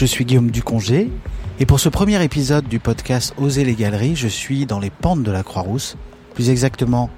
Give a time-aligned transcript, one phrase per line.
[0.00, 1.10] Je suis Guillaume Ducongé
[1.58, 5.22] et pour ce premier épisode du podcast Oser les galeries, je suis dans les pentes
[5.22, 5.98] de la Croix-Rousse,
[6.32, 7.10] plus exactement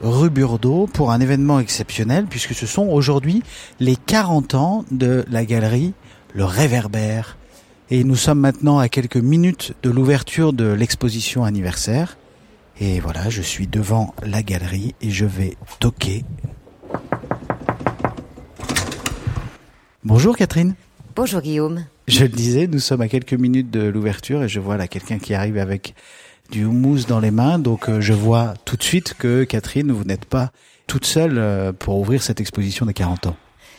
[0.00, 3.42] rue Burdeau pour un événement exceptionnel puisque ce sont aujourd'hui
[3.78, 5.92] les 40 ans de la galerie
[6.32, 7.36] Le Réverbère.
[7.90, 12.16] Et nous sommes maintenant à quelques minutes de l'ouverture de l'exposition anniversaire.
[12.80, 16.24] Et voilà, je suis devant la galerie et je vais toquer.
[20.04, 20.74] Bonjour Catherine.
[21.14, 21.84] Bonjour Guillaume.
[22.10, 25.20] Je le disais, nous sommes à quelques minutes de l'ouverture et je vois là quelqu'un
[25.20, 25.94] qui arrive avec
[26.50, 27.60] du houmous dans les mains.
[27.60, 30.50] Donc euh, je vois tout de suite que Catherine, vous n'êtes pas
[30.88, 33.36] toute seule euh, pour ouvrir cette exposition des 40 ans.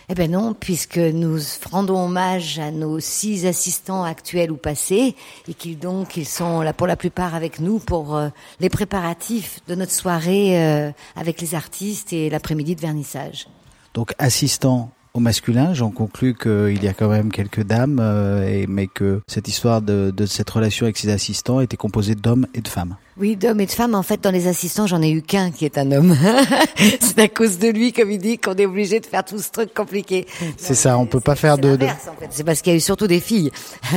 [0.07, 5.13] Eh ben non, puisque nous rendons hommage à nos six assistants actuels ou passés,
[5.49, 8.29] et qu'ils donc ils sont là pour la plupart avec nous pour euh,
[8.61, 13.49] les préparatifs de notre soirée avec les artistes et l'après-midi de vernissage.
[13.93, 18.67] Donc assistants au masculin, j'en conclus qu'il y a quand même quelques dames, euh, et,
[18.67, 22.61] mais que cette histoire de, de, cette relation avec ses assistants était composée d'hommes et
[22.61, 22.95] de femmes.
[23.17, 23.93] Oui, d'hommes et de femmes.
[23.93, 26.15] En fait, dans les assistants, j'en ai eu qu'un qui est un homme.
[26.99, 29.51] c'est à cause de lui, comme il dit, qu'on est obligé de faire tout ce
[29.51, 30.25] truc compliqué.
[30.57, 31.75] C'est ça, on peut pas faire de...
[31.75, 31.85] de...
[31.85, 32.27] En fait.
[32.29, 33.51] C'est parce qu'il y a eu surtout des filles.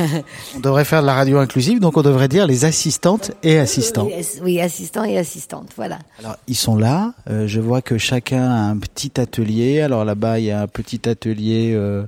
[0.55, 4.05] on devrait faire de la radio inclusive, donc on devrait dire les assistantes et assistants.
[4.05, 5.99] Oui, oui assistants et assistantes, voilà.
[6.19, 7.13] Alors, ils sont là.
[7.29, 9.79] Euh, je vois que chacun a un petit atelier.
[9.79, 11.73] Alors là-bas, il y a un petit atelier...
[11.73, 12.05] Euh,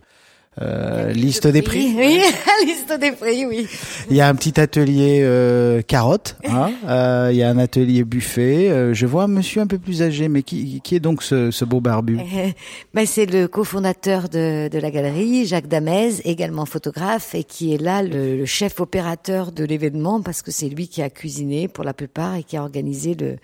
[0.60, 1.94] euh, liste des prix.
[1.96, 2.20] Oui,
[2.66, 3.68] liste des prix, oui.
[4.10, 6.36] Il y a un petit atelier euh, carotte.
[6.48, 8.70] Hein euh, il y a un atelier buffet.
[8.70, 11.52] Euh, je vois un monsieur un peu plus âgé, mais qui, qui est donc ce,
[11.52, 12.18] ce beau barbu?
[12.94, 17.82] Ben, C'est le cofondateur de, de la galerie, Jacques Damez, également photographe, et qui est
[17.82, 21.84] là le, le chef opérateur de l'événement, parce que c'est lui qui a cuisiné pour
[21.84, 23.38] la plupart et qui a organisé le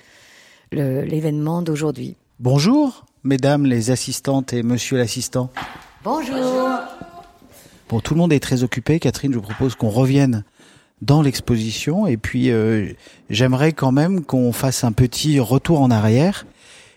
[0.71, 2.15] l'événement d'aujourd'hui.
[2.39, 5.49] Bonjour, mesdames les assistantes et monsieur l'assistant.
[6.03, 6.69] Bonjour.
[7.89, 8.99] Bon, tout le monde est très occupé.
[8.99, 10.43] Catherine, je vous propose qu'on revienne
[11.01, 12.93] dans l'exposition et puis euh,
[13.29, 16.45] j'aimerais quand même qu'on fasse un petit retour en arrière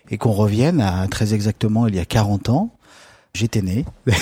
[0.09, 2.71] et qu'on revienne à très exactement il y a 40 ans.
[3.33, 3.85] J'étais né.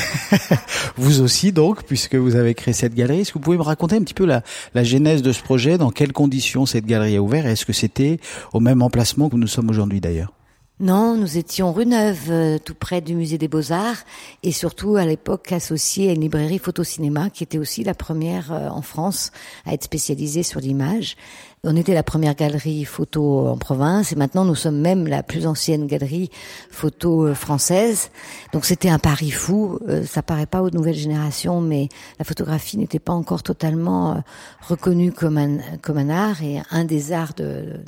[0.97, 3.21] vous aussi donc, puisque vous avez créé cette galerie.
[3.21, 4.41] Est-ce que vous pouvez me raconter un petit peu la,
[4.73, 5.77] la genèse de ce projet?
[5.77, 7.45] Dans quelles conditions cette galerie a ouvert?
[7.47, 8.19] Est-ce que c'était
[8.51, 10.34] au même emplacement que nous sommes aujourd'hui d'ailleurs?
[10.81, 14.03] Non, nous étions rue Neuve, euh, tout près du musée des Beaux-Arts,
[14.43, 18.67] et surtout à l'époque associée à une librairie photo-cinéma qui était aussi la première euh,
[18.67, 19.31] en France
[19.65, 21.15] à être spécialisée sur l'image.
[21.63, 25.47] On était la première galerie photo en province et maintenant nous sommes même la plus
[25.47, 26.29] ancienne galerie
[26.69, 28.11] photo euh, française.
[28.51, 29.79] Donc c'était un pari fou.
[30.05, 31.87] Ça paraît pas aux nouvelles générations, mais
[32.19, 34.21] la photographie n'était pas encore totalement
[34.59, 37.79] reconnue comme un comme un art et un des arts de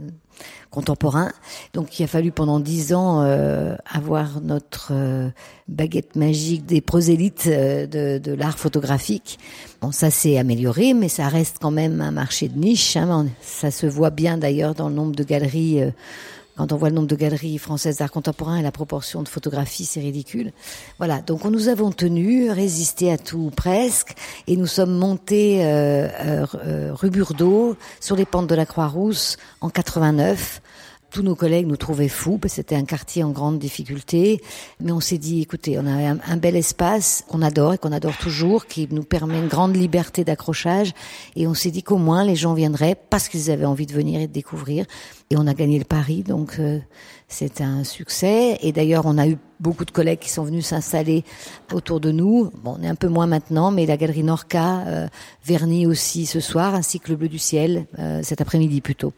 [0.70, 1.32] contemporain.
[1.74, 5.30] Donc il a fallu pendant dix ans euh, avoir notre euh,
[5.68, 9.40] baguette magique des prosélytes euh, de, de l'art photographique.
[9.82, 12.98] Bon, ça s'est amélioré, mais ça reste quand même un marché de niche.
[12.98, 13.28] Hein.
[13.42, 15.82] Ça se voit bien d'ailleurs dans le nombre de galeries.
[16.58, 19.86] Quand on voit le nombre de galeries françaises d'art contemporain et la proportion de photographies,
[19.86, 20.52] c'est ridicule.
[20.98, 24.16] Voilà, donc nous avons tenu, résisté à tout presque,
[24.48, 26.08] et nous sommes montés euh,
[26.66, 30.62] euh, rue Burdeau, sur les pentes de la Croix-Rousse, en 89,
[31.10, 34.42] tous nos collègues nous trouvaient fous parce que c'était un quartier en grande difficulté.
[34.80, 38.18] Mais on s'est dit, écoutez, on a un, bel espace qu'on adore et qu'on adore
[38.18, 40.94] toujours, qui nous permet une grande liberté d'accrochage.
[41.36, 44.22] Et on s'est dit qu'au moins les gens viendraient parce qu'ils avaient envie de venir
[44.22, 44.86] et de découvrir.
[45.30, 46.80] Et on a gagné le pari, donc euh,
[47.28, 48.58] c'est un succès.
[48.62, 51.24] Et d'ailleurs, on a eu beaucoup de collègues qui sont venus s'installer
[51.74, 52.52] autour de nous.
[52.64, 55.08] Bon, on est un peu moins maintenant, mais la galerie Norca euh,
[55.46, 59.14] vernit aussi ce soir, ainsi que le Bleu du Ciel euh, cet après-midi plutôt.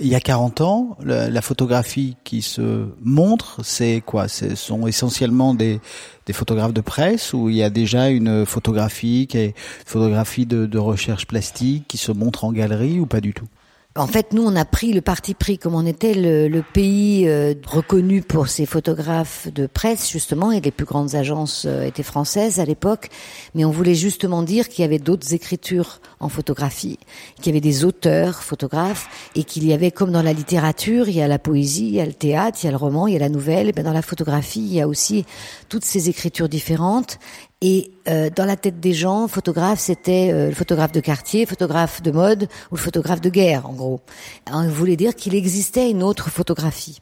[0.00, 4.26] Il y a 40 ans, la, photographie qui se montre, c'est quoi?
[4.26, 5.80] Ce sont essentiellement des,
[6.26, 9.54] des, photographes de presse ou il y a déjà une photographie qui est
[9.84, 13.48] photographie de recherche plastique qui se montre en galerie ou pas du tout?
[13.94, 17.28] En fait, nous, on a pris le parti pris, comme on était le, le pays
[17.28, 22.02] euh, reconnu pour ses photographes de presse, justement, et les plus grandes agences euh, étaient
[22.02, 23.10] françaises à l'époque,
[23.54, 26.98] mais on voulait justement dire qu'il y avait d'autres écritures en photographie,
[27.36, 31.16] qu'il y avait des auteurs photographes, et qu'il y avait, comme dans la littérature, il
[31.16, 33.12] y a la poésie, il y a le théâtre, il y a le roman, il
[33.12, 35.26] y a la nouvelle, et bien dans la photographie, il y a aussi
[35.68, 37.18] toutes ces écritures différentes,
[37.62, 42.02] et euh, dans la tête des gens, photographe, c'était euh, le photographe de quartier, photographe
[42.02, 44.00] de mode ou le photographe de guerre, en gros.
[44.52, 47.00] On voulait dire qu'il existait une autre photographie.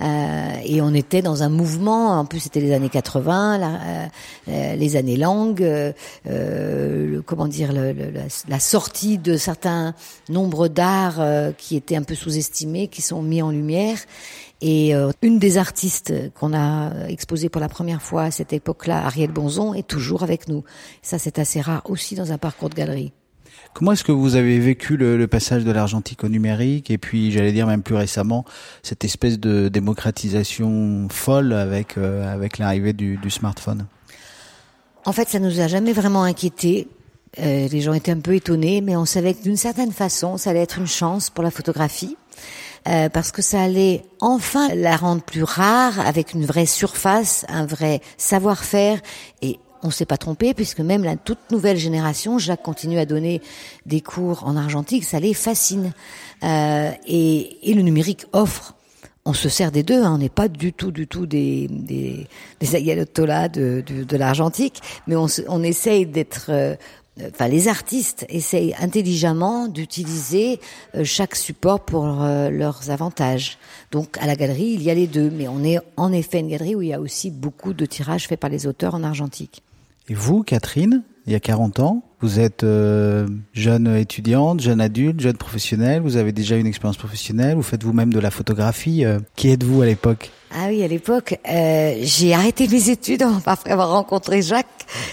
[0.00, 4.08] Euh, et on était dans un mouvement, en plus c'était les années 80, la,
[4.48, 5.92] euh, les années longues, euh,
[6.26, 9.94] le, comment dire, le, la, la, sortie de certains
[10.28, 11.20] nombres d'arts
[11.58, 13.98] qui étaient un peu sous-estimés, qui sont mis en lumière.
[14.62, 14.92] Et
[15.22, 19.72] une des artistes qu'on a exposé pour la première fois à cette époque-là, Ariel Bonzon,
[19.72, 20.64] est toujours avec nous.
[21.00, 23.12] Ça, c'est assez rare aussi dans un parcours de galerie.
[23.72, 27.30] Comment est-ce que vous avez vécu le, le passage de l'argentique au numérique et puis
[27.30, 28.44] j'allais dire même plus récemment
[28.82, 33.86] cette espèce de démocratisation folle avec euh, avec l'arrivée du, du, smartphone?
[35.04, 36.88] En fait, ça nous a jamais vraiment inquiété.
[37.38, 40.50] Euh, les gens étaient un peu étonnés, mais on savait que d'une certaine façon, ça
[40.50, 42.16] allait être une chance pour la photographie.
[42.88, 47.66] Euh, parce que ça allait enfin la rendre plus rare avec une vraie surface, un
[47.66, 49.00] vrai savoir-faire
[49.42, 53.42] et on s'est pas trompé puisque même la toute nouvelle génération, Jacques continue à donner
[53.84, 55.92] des cours en argentique, ça les fascine.
[56.42, 58.74] Euh, et, et, le numérique offre.
[59.26, 62.26] On se sert des deux, hein, on n'est pas du tout, du tout des des,
[62.60, 62.66] des
[62.96, 66.74] de, de, de l'argentique, mais on, on essaye d'être euh,
[67.26, 70.60] enfin les artistes essayent intelligemment d'utiliser
[70.94, 73.58] euh, chaque support pour euh, leurs avantages.
[73.90, 76.48] Donc à la galerie, il y a les deux, mais on est en effet une
[76.48, 79.62] galerie où il y a aussi beaucoup de tirages faits par les auteurs en argentique.
[80.08, 85.20] Et vous, Catherine, il y a 40 ans, vous êtes euh, jeune étudiante, jeune adulte,
[85.20, 89.04] jeune professionnelle, vous avez déjà une expérience professionnelle, vous faites vous-même de la photographie.
[89.04, 90.32] Euh, qui êtes-vous à l'époque?
[90.52, 94.66] Ah oui, à l'époque, euh, j'ai arrêté mes études après avoir rencontré Jacques.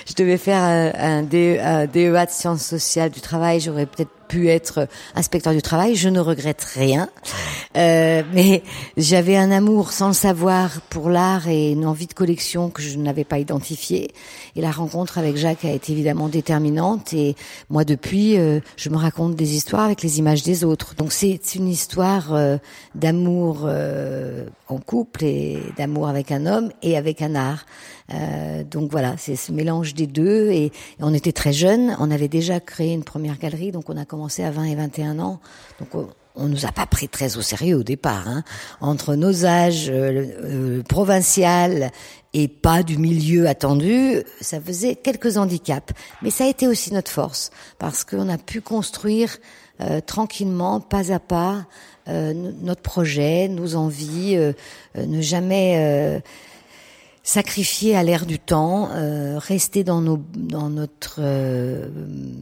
[0.07, 4.49] Je devais faire un, un, DEA e de sciences sociales du travail, j'aurais peut-être pu
[4.49, 7.09] être inspecteur du travail, je ne regrette rien.
[7.75, 8.63] Euh, mais
[8.97, 12.97] j'avais un amour sans le savoir pour l'art et une envie de collection que je
[12.97, 14.11] n'avais pas identifiée.
[14.55, 17.13] Et la rencontre avec Jacques a été évidemment déterminante.
[17.13, 17.35] Et
[17.69, 20.95] moi, depuis, euh, je me raconte des histoires avec les images des autres.
[20.95, 22.57] Donc c'est une histoire euh,
[22.95, 27.65] d'amour euh, en couple et d'amour avec un homme et avec un art.
[28.13, 30.51] Euh, donc voilà, c'est ce mélange des deux.
[30.51, 34.05] Et, on était très jeunes, on avait déjà créé une première galerie, donc on a
[34.05, 35.39] commencé à 20 et 21 ans.
[35.79, 38.27] Donc on, on nous a pas pris très au sérieux au départ.
[38.27, 38.43] Hein.
[38.79, 41.91] Entre nos âges euh, euh, provincial
[42.33, 45.93] et pas du milieu attendu, ça faisait quelques handicaps.
[46.21, 49.37] Mais ça a été aussi notre force, parce qu'on a pu construire
[49.79, 51.65] euh, tranquillement, pas à pas,
[52.07, 54.53] euh, notre projet, nos envies, euh,
[54.95, 56.21] ne jamais
[57.27, 61.89] sacrifier à l'ère du temps, euh, rester dans, nos, dans notre euh,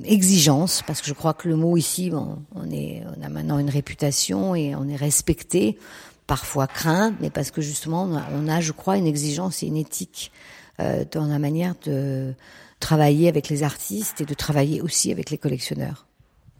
[0.03, 3.57] exigence, parce que je crois que le mot ici, bon, on, est, on a maintenant
[3.57, 5.79] une réputation et on est respecté,
[6.27, 10.31] parfois craint, mais parce que justement on a, je crois, une exigence et une éthique
[10.79, 12.35] euh, dans la manière de
[12.79, 16.05] travailler avec les artistes et de travailler aussi avec les collectionneurs.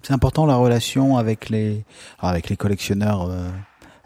[0.01, 1.85] C'est important la relation avec les,
[2.17, 3.29] avec les collectionneurs.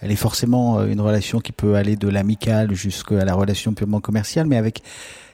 [0.01, 3.99] Elle est forcément euh, une relation qui peut aller de l'amical jusqu'à la relation purement
[3.99, 4.81] commerciale, mais avec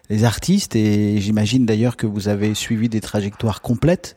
[0.09, 4.15] les artistes, et j'imagine d'ailleurs que vous avez suivi des trajectoires complètes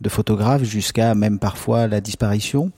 [0.00, 2.72] de photographes jusqu'à même parfois la disparition.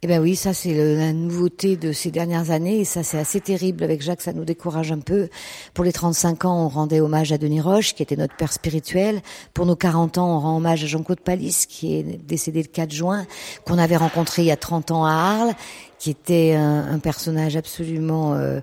[0.00, 3.40] Eh ben oui, ça c'est la nouveauté de ces dernières années et ça c'est assez
[3.40, 5.28] terrible avec Jacques, ça nous décourage un peu.
[5.74, 9.20] Pour les 35 ans, on rendait hommage à Denis Roche qui était notre père spirituel.
[9.54, 12.92] Pour nos 40 ans, on rend hommage à Jean-Claude Palis qui est décédé le 4
[12.92, 13.26] juin,
[13.64, 15.54] qu'on avait rencontré il y a 30 ans à Arles,
[15.98, 18.60] qui était un, un personnage absolument euh,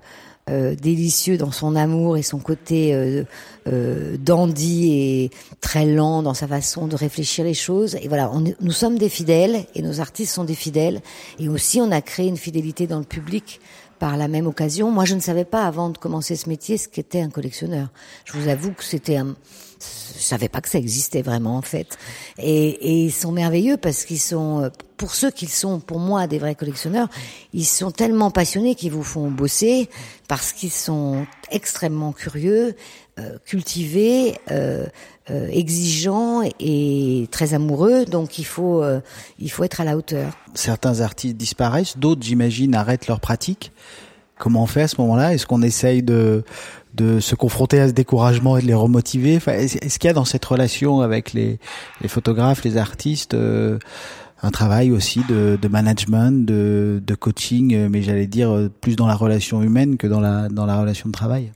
[0.48, 3.24] euh, délicieux dans son amour et son côté euh,
[3.66, 7.96] euh, dandy et très lent dans sa façon de réfléchir les choses.
[7.96, 11.00] Et voilà, on nous sommes des fidèles et nos artistes sont des fidèles.
[11.40, 13.60] Et aussi, on a créé une fidélité dans le public
[13.98, 14.92] par la même occasion.
[14.92, 17.88] Moi, je ne savais pas avant de commencer ce métier ce qu'était un collectionneur.
[18.24, 19.34] Je vous avoue que c'était un
[20.22, 21.98] savais pas que ça existait vraiment en fait.
[22.38, 26.26] Et, et ils sont merveilleux parce qu'ils sont, euh, pour ceux qui sont pour moi
[26.26, 27.08] des vrais collectionneurs,
[27.52, 29.88] ils sont tellement passionnés qu'ils vous font bosser
[30.28, 32.74] parce qu'ils sont extrêmement curieux,
[33.18, 34.86] euh, cultivés, euh,
[35.30, 38.04] euh, exigeants et très amoureux.
[38.04, 39.00] Donc il faut, euh,
[39.38, 40.36] il faut être à la hauteur.
[40.54, 43.72] Certains artistes disparaissent, d'autres, j'imagine, arrêtent leur pratique.
[44.38, 45.34] Comment on fait à ce moment-là?
[45.34, 46.44] Est-ce qu'on essaye de
[46.96, 49.36] de se confronter à ce découragement et de les remotiver?
[49.36, 51.58] Enfin, Est-ce qu'il y a dans cette relation avec les,
[52.00, 53.78] les photographes, les artistes, euh,
[54.42, 58.96] un travail aussi de, de management, de, de, coaching, euh, mais j'allais dire euh, plus
[58.96, 61.52] dans la relation humaine que dans la, dans la relation de travail?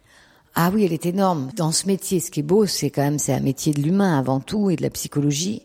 [0.54, 1.50] Ah oui, elle est énorme.
[1.56, 4.18] Dans ce métier, ce qui est beau, c'est quand même c'est un métier de l'humain
[4.18, 5.62] avant tout et de la psychologie.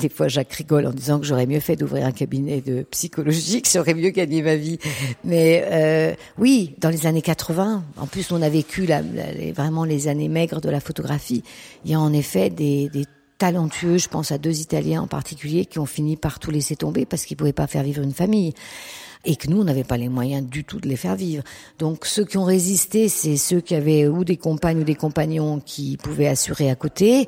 [0.00, 3.62] Des fois, Jacques rigole en disant que j'aurais mieux fait d'ouvrir un cabinet de psychologie,
[3.62, 4.78] que j'aurais mieux gagné ma vie.
[5.24, 9.02] Mais euh, oui, dans les années 80, en plus, on a vécu la,
[9.54, 11.42] vraiment les années maigres de la photographie.
[11.84, 12.90] Il y a en effet des,
[13.38, 17.04] talentueux, je pense à deux Italiens en particulier, qui ont fini par tout laisser tomber
[17.04, 18.54] parce qu'ils pouvaient pas faire vivre une famille.
[19.26, 21.42] et que nous, on n'avait pas les moyens du tout de les faire vivre.
[21.78, 25.58] Donc ceux qui ont résisté, c'est ceux qui avaient ou des compagnes ou des compagnons
[25.58, 27.26] qui pouvaient assurer à côté,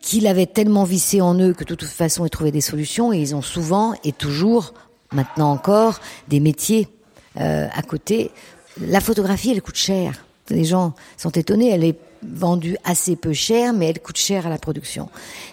[0.00, 3.18] qui l'avaient tellement vissé en eux que de toute façon ils trouvaient des solutions, et
[3.18, 4.74] ils ont souvent et toujours,
[5.12, 6.88] maintenant encore, des métiers
[7.38, 8.30] euh, à côté.
[8.80, 10.14] La photographie, elle coûte cher.
[10.50, 14.50] Les gens sont étonnés, elle est vendue assez peu cher, mais elle coûte cher à
[14.50, 15.08] la production.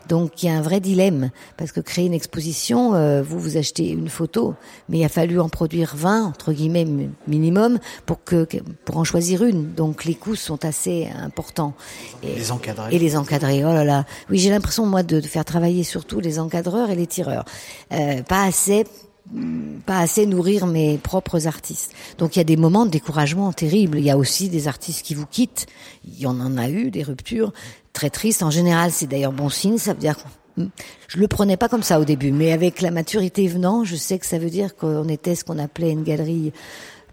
[0.10, 3.58] Donc il y a un vrai dilemme, parce que créer une exposition, euh, vous vous
[3.58, 4.56] achetez une photo,
[4.90, 6.88] mais il a fallu en produire 20, entre guillemets
[7.28, 8.48] minimum, pour que
[8.86, 9.74] pour en choisir une.
[9.74, 11.74] Donc les coûts sont assez importants.
[12.24, 12.96] Et les encadrer.
[12.96, 14.06] Et les encadrer, oh là là.
[14.30, 17.46] Oui, j'ai l'impression, moi, de, faire travailler surtout les encadreurs et les tireurs.
[17.94, 18.86] Euh, pas assez
[19.86, 21.94] pas assez nourrir mes propres artistes.
[22.18, 24.00] Donc il y a des moments de découragement terribles.
[24.00, 25.66] Il y a aussi des artistes qui vous quittent.
[26.06, 27.54] Il y en a eu des ruptures
[27.94, 28.44] très tristes.
[28.44, 29.78] En général, c'est d'ailleurs bon signe.
[29.78, 30.18] Ça veut dire
[31.08, 34.18] je le prenais pas comme ça au début, mais avec la maturité venant, je sais
[34.18, 36.52] que ça veut dire qu'on était ce qu'on appelait une galerie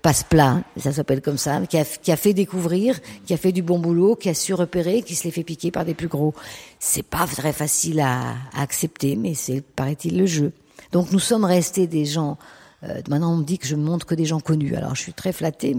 [0.02, 4.16] passe-plat, ça s'appelle comme ça, qui a, fait découvrir, qui a fait du bon boulot,
[4.16, 6.34] qui a su repérer, qui se les fait piquer par des plus gros.
[6.78, 10.52] C'est pas très facile à accepter, mais c'est, paraît-il, le jeu.
[10.94, 12.38] Donc nous sommes restés des gens.
[12.84, 14.76] Euh, maintenant, on me dit que je montre que des gens connus.
[14.76, 15.76] Alors, je suis très flattée,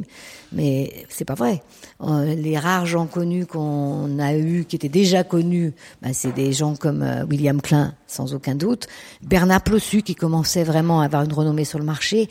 [0.51, 1.63] mais c'est pas vrai.
[2.01, 6.51] Euh, les rares gens connus qu'on a eus, qui étaient déjà connus, ben, c'est des
[6.51, 8.87] gens comme euh, William Klein, sans aucun doute.
[9.21, 12.27] Bernard Plossu, qui commençait vraiment à avoir une renommée sur le marché.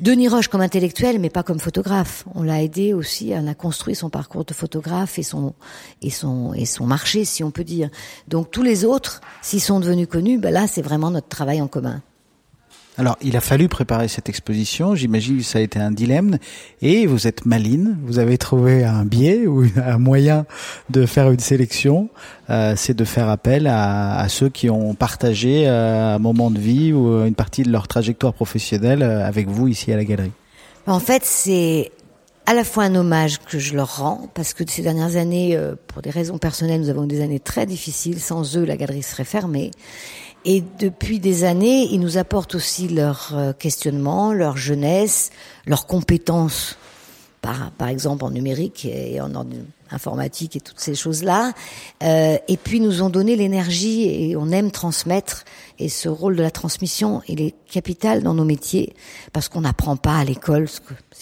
[0.00, 2.24] Denis Roche comme intellectuel, mais pas comme photographe.
[2.34, 5.54] On l'a aidé aussi, on a construit son parcours de photographe et son
[6.02, 7.90] et son et son marché, si on peut dire.
[8.26, 11.68] Donc tous les autres, s'ils sont devenus connus, ben là c'est vraiment notre travail en
[11.68, 12.02] commun.
[12.96, 14.94] Alors, il a fallu préparer cette exposition.
[14.94, 16.38] J'imagine que ça a été un dilemme.
[16.80, 17.98] Et vous êtes maline.
[18.04, 20.46] Vous avez trouvé un biais ou un moyen
[20.90, 22.08] de faire une sélection.
[22.50, 26.92] Euh, c'est de faire appel à, ceux qui ont partagé euh, un moment de vie
[26.92, 30.32] ou une partie de leur trajectoire professionnelle euh, avec vous ici à la galerie.
[30.86, 31.90] En fait, c'est
[32.46, 36.02] à la fois un hommage que je leur rends, parce que ces dernières années, pour
[36.02, 38.20] des raisons personnelles, nous avons eu des années très difficiles.
[38.20, 39.70] Sans eux, la galerie serait fermée.
[40.44, 45.30] Et depuis des années, ils nous apportent aussi leur euh, questionnement, leur jeunesse,
[45.66, 46.76] leurs compétences,
[47.40, 49.30] par, par exemple en numérique et en
[49.90, 51.52] informatique et toutes ces choses-là.
[52.02, 55.44] Euh, et puis nous ont donné l'énergie et on aime transmettre.
[55.78, 58.94] Et ce rôle de la transmission, il est capital dans nos métiers
[59.32, 60.68] parce qu'on n'apprend pas à l'école.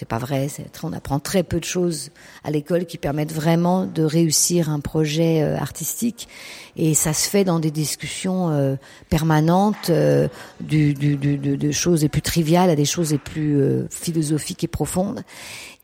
[0.03, 0.49] C'est pas vrai.
[0.83, 2.11] On apprend très peu de choses
[2.43, 6.27] à l'école qui permettent vraiment de réussir un projet euh, artistique.
[6.75, 8.75] Et ça se fait dans des discussions euh,
[9.11, 10.27] permanentes, euh,
[10.59, 15.23] de, choses les plus triviales à des choses les plus philosophiques et profondes.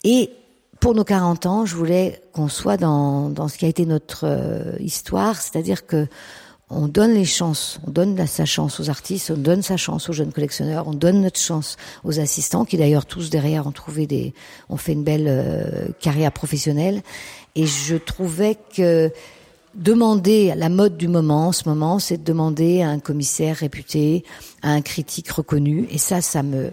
[0.02, 0.30] Et
[0.80, 4.26] pour nos 40 ans, je voulais qu'on soit dans, dans ce qui a été notre
[4.80, 6.08] histoire, c'est-à-dire que
[6.70, 10.12] on donne les chances, on donne sa chance aux artistes, on donne sa chance aux
[10.12, 14.34] jeunes collectionneurs, on donne notre chance aux assistants qui d'ailleurs tous derrière ont trouvé des,
[14.68, 17.02] ont fait une belle euh, carrière professionnelle.
[17.54, 19.10] Et je trouvais que
[19.74, 24.24] demander la mode du moment en ce moment, c'est de demander à un commissaire réputé,
[24.62, 26.70] à un critique reconnu, et ça, ça me,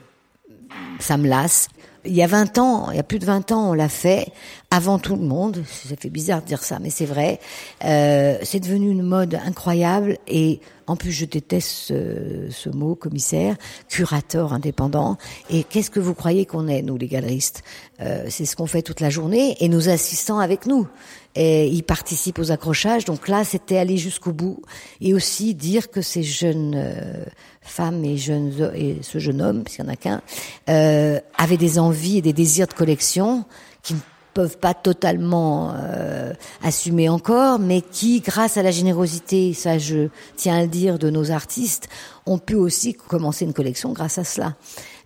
[1.00, 1.70] ça me lasse
[2.06, 4.28] il y a 20 ans, il y a plus de 20 ans, on l'a fait
[4.72, 5.64] avant tout le monde.
[5.68, 7.40] Ça fait bizarre de dire ça, mais c'est vrai.
[7.84, 13.56] Euh, c'est devenu une mode incroyable et en plus je déteste ce, mot commissaire,
[13.90, 15.18] curateur indépendant.
[15.50, 17.64] Et qu'est-ce que vous croyez qu'on est, nous les galeristes?
[18.02, 20.88] Euh, C'est ce qu'on fait toute la journée et nos assistants avec nous.
[21.36, 23.06] Et ils participent aux accrochages.
[23.06, 24.62] Donc là, c'était aller jusqu'au bout
[25.02, 27.26] et aussi dire que ces jeunes euh,
[27.62, 30.22] femmes et jeunes et ce jeune homme, qu'il n'y en a qu'un,
[30.70, 33.46] euh, avaient des envies et des désirs de collection
[33.84, 34.00] qui ne
[34.36, 40.58] peuvent pas totalement euh, assumer encore, mais qui, grâce à la générosité, ça je tiens
[40.58, 41.88] à le dire, de nos artistes,
[42.26, 44.56] ont pu aussi commencer une collection grâce à cela.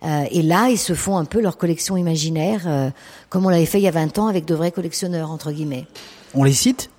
[0.02, 2.90] Euh, et là, ils se font un peu leur collection imaginaire, euh,
[3.28, 5.86] comme on l'avait fait il y a 20 ans avec de vrais collectionneurs, entre guillemets.
[6.34, 6.90] On les cite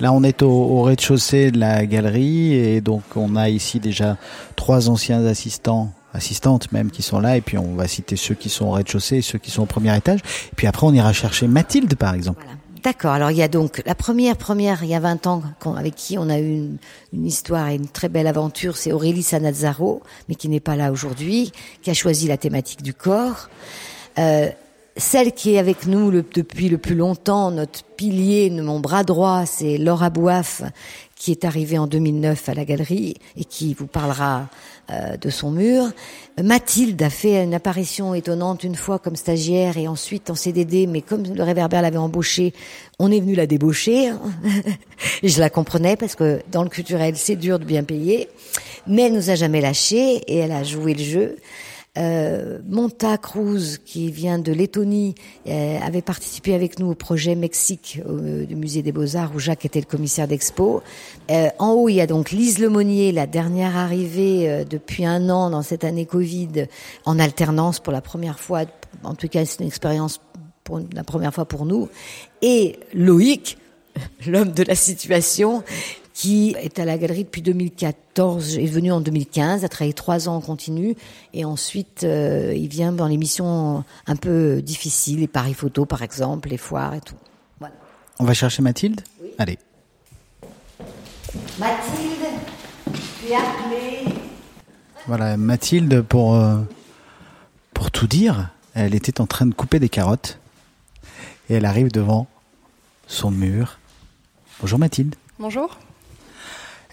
[0.00, 4.16] Là, on est au, rez-de-chaussée de la galerie et donc on a ici déjà
[4.56, 8.48] trois anciens assistants assistantes même qui sont là et puis on va citer ceux qui
[8.48, 11.12] sont au rez-de-chaussée et ceux qui sont au premier étage et puis après on ira
[11.12, 12.44] chercher Mathilde par exemple.
[12.84, 13.12] D'accord.
[13.12, 15.42] Alors il y a donc la première première il y a 20 ans
[15.76, 16.76] avec qui on a eu une,
[17.12, 20.92] une histoire et une très belle aventure, c'est Aurélie Sanazzaro, mais qui n'est pas là
[20.92, 21.50] aujourd'hui,
[21.82, 23.48] qui a choisi la thématique du corps.
[24.18, 24.50] Euh,
[24.96, 29.76] celle qui est avec nous depuis le plus longtemps, notre pilier, mon bras droit, c'est
[29.76, 30.62] Laura Bouaf,
[31.16, 34.48] qui est arrivée en 2009 à la galerie et qui vous parlera
[34.90, 35.90] euh, de son mur.
[36.40, 41.00] Mathilde a fait une apparition étonnante une fois comme stagiaire et ensuite en CDD, mais
[41.00, 42.52] comme le réverbère l'avait embauchée,
[42.98, 44.12] on est venu la débaucher.
[45.22, 48.28] et je la comprenais parce que dans le culturel, c'est dur de bien payer.
[48.86, 51.36] Mais elle nous a jamais lâchés et elle a joué le jeu.
[51.96, 55.14] Euh, Monta Cruz, qui vient de Lettonie,
[55.46, 59.80] euh, avait participé avec nous au projet Mexique du musée des Beaux-Arts, où Jacques était
[59.80, 60.82] le commissaire d'expo.
[61.30, 65.50] Euh, en haut, il y a donc Lise Lemonnier, la dernière arrivée depuis un an
[65.50, 66.66] dans cette année Covid,
[67.04, 68.62] en alternance pour la première fois.
[69.04, 70.20] En tout cas, c'est une expérience
[70.64, 71.88] pour la première fois pour nous.
[72.42, 73.58] Et Loïc,
[74.26, 75.62] l'homme de la situation,
[76.14, 80.36] qui est à la galerie depuis 2014, est venu en 2015, a travaillé trois ans
[80.36, 80.94] en continu,
[81.34, 86.02] et ensuite euh, il vient dans les missions un peu difficiles, les paris photos par
[86.02, 87.16] exemple, les foires et tout.
[87.58, 87.74] Voilà.
[88.20, 89.00] On va chercher Mathilde?
[89.20, 89.30] Oui.
[89.38, 89.58] Allez.
[91.58, 92.26] Mathilde,
[93.20, 94.14] tu es appelée.
[95.08, 96.58] Voilà, Mathilde, pour, euh,
[97.74, 100.38] pour tout dire, elle était en train de couper des carottes,
[101.50, 102.28] et elle arrive devant
[103.08, 103.80] son mur.
[104.60, 105.16] Bonjour Mathilde.
[105.40, 105.76] Bonjour.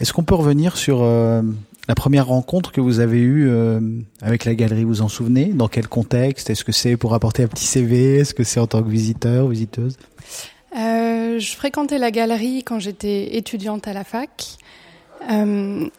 [0.01, 1.43] Est-ce qu'on peut revenir sur euh,
[1.88, 3.79] la première rencontre que vous avez eue euh,
[4.20, 4.84] avec la galerie?
[4.84, 5.46] Vous en souvenez?
[5.53, 6.50] Dans quel contexte?
[6.50, 9.48] Est-ce que c'est pour apporter un petit CV Est-ce que c'est en tant que visiteur,
[9.48, 9.98] visiteuse?
[10.75, 14.58] Euh, Je fréquentais la galerie quand j'étais étudiante à la fac.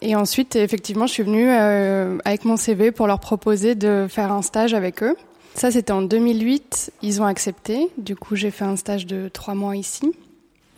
[0.00, 4.42] Et ensuite, effectivement, je suis venue avec mon CV pour leur proposer de faire un
[4.42, 5.14] stage avec eux.
[5.54, 6.90] Ça, c'était en 2008.
[7.02, 7.88] Ils ont accepté.
[7.99, 10.12] Du coup, j'ai fait un stage de trois mois ici.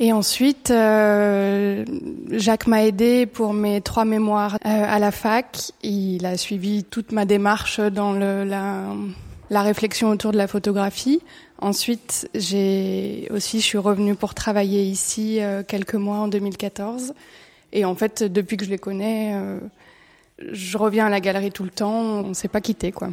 [0.00, 1.84] Et ensuite, euh,
[2.30, 5.70] Jacques m'a aidé pour mes trois mémoires euh, à la fac.
[5.84, 11.20] Il a suivi toute ma démarche dans la, réflexion autour de la photographie.
[11.58, 17.14] Ensuite, j'ai aussi, je suis revenue pour travailler ici euh, quelques mois en 2014.
[17.72, 19.34] Et en fait, depuis que je les connais,
[20.38, 22.00] je reviens à la galerie tout le temps.
[22.24, 23.10] On ne s'est pas quitté, quoi.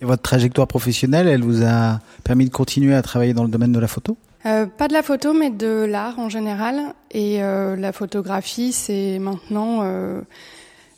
[0.00, 3.72] Et votre trajectoire professionnelle, elle vous a permis de continuer à travailler dans le domaine
[3.72, 4.16] de la photo?
[4.46, 6.94] Euh, pas de la photo, mais de l'art en général.
[7.10, 10.20] Et euh, la photographie, c'est maintenant, euh,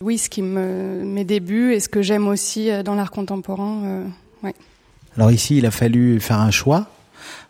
[0.01, 3.83] oui, ce qui me mes débuts et ce que j'aime aussi euh, dans l'art contemporain.
[3.85, 4.05] Euh,
[4.43, 4.55] ouais.
[5.17, 6.89] Alors ici, il a fallu faire un choix,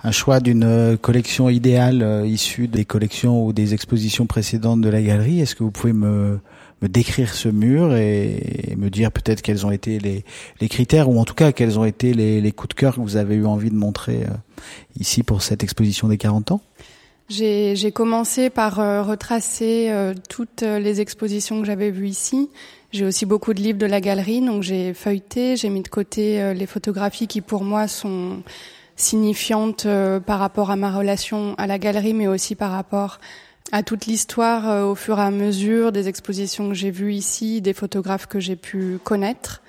[0.05, 5.03] un choix d'une euh, collection idéale issue des collections ou des expositions précédentes de la
[5.03, 5.41] galerie.
[5.41, 6.39] Est-ce que vous pouvez me
[6.83, 11.25] me décrire ce mur et, me dire peut-être quels ont été les, critères ou en
[11.25, 13.71] tout cas quels ont été les, les, coups de cœur que vous avez eu envie
[13.71, 14.35] de montrer euh,
[14.99, 16.61] ici pour cette exposition des 40 ans?
[17.29, 22.49] J'ai commencé par euh, retracer euh, toutes les expositions que j'avais vues ici.
[22.93, 26.53] J'ai aussi beaucoup de livres de la galerie, donc j'ai feuilleté, j'ai mis de côté
[26.55, 28.43] les photographies qui pour moi sont
[28.97, 29.87] signifiantes
[30.27, 33.21] par rapport à ma relation à la galerie, mais aussi par rapport
[33.73, 37.61] à toute l'histoire euh, au fur et à mesure des expositions que j'ai vues ici,
[37.61, 39.63] des photographes que j'ai pu connaître.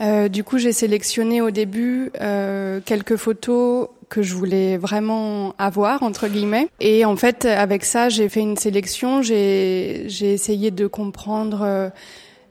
[0.00, 6.02] Euh, du coup, j'ai sélectionné au début euh, quelques photos que je voulais vraiment avoir
[6.02, 6.68] entre guillemets.
[6.80, 9.22] Et en fait, avec ça, j'ai fait une sélection.
[9.22, 11.90] J'ai j'ai essayé de comprendre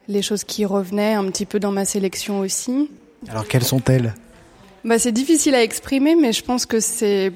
[0.08, 2.90] les choses qui revenaient un petit peu dans ma sélection aussi.
[3.30, 4.14] Alors, quelles sont-elles?
[4.84, 7.32] Bah, c'est difficile à exprimer, mais je pense que c'est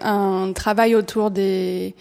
[0.00, 1.94] un travail autour des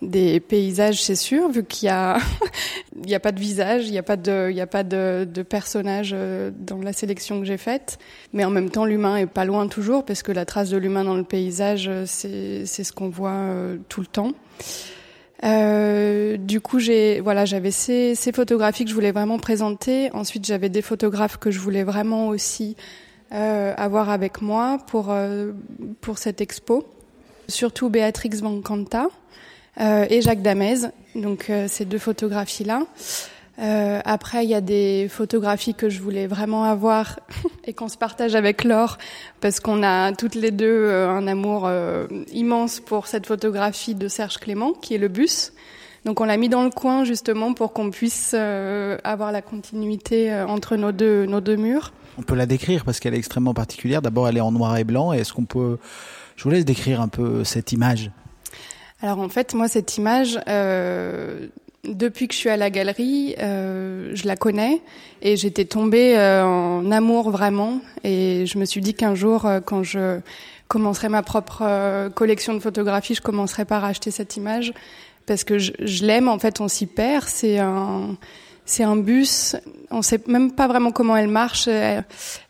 [0.00, 2.18] des paysages, c'est sûr, vu qu'il y a
[2.96, 4.84] il n'y a pas de visage, il n'y a pas de il y a pas
[4.84, 7.98] de, de personnage euh, dans la sélection que j'ai faite,
[8.32, 11.04] mais en même temps l'humain est pas loin toujours parce que la trace de l'humain
[11.04, 14.32] dans le paysage euh, c'est c'est ce qu'on voit euh, tout le temps.
[15.44, 20.10] Euh, du coup, j'ai voilà, j'avais ces, ces photographies que je voulais vraiment présenter.
[20.12, 22.76] Ensuite, j'avais des photographes que je voulais vraiment aussi
[23.32, 25.14] euh, avoir avec moi pour
[26.00, 26.88] pour cette expo.
[27.48, 29.08] Surtout Béatrix Vancanta, euh,
[29.78, 30.90] et Jacques Damez.
[31.14, 32.82] Donc euh, ces deux photographies-là.
[33.60, 37.18] Euh, après, il y a des photographies que je voulais vraiment avoir
[37.64, 38.98] et qu'on se partage avec Laure
[39.40, 44.06] parce qu'on a toutes les deux euh, un amour euh, immense pour cette photographie de
[44.06, 45.52] Serge Clément qui est le bus.
[46.04, 50.32] Donc on l'a mis dans le coin justement pour qu'on puisse euh, avoir la continuité
[50.32, 51.92] entre nos deux nos deux murs.
[52.16, 54.02] On peut la décrire parce qu'elle est extrêmement particulière.
[54.02, 55.12] D'abord, elle est en noir et blanc.
[55.12, 55.78] Est-ce qu'on peut
[56.36, 58.12] Je vous laisse décrire un peu cette image.
[59.00, 61.46] Alors en fait, moi, cette image, euh,
[61.84, 64.80] depuis que je suis à la galerie, euh, je la connais
[65.22, 67.80] et j'étais tombée euh, en amour vraiment.
[68.02, 70.18] Et je me suis dit qu'un jour, euh, quand je
[70.66, 74.72] commencerai ma propre euh, collection de photographies, je commencerai par acheter cette image
[75.26, 76.28] parce que je, je l'aime.
[76.28, 77.24] En fait, on s'y perd.
[77.28, 78.16] C'est un
[78.64, 79.56] c'est un bus,
[79.90, 81.68] on sait même pas vraiment comment elle marche.
[81.68, 82.04] Il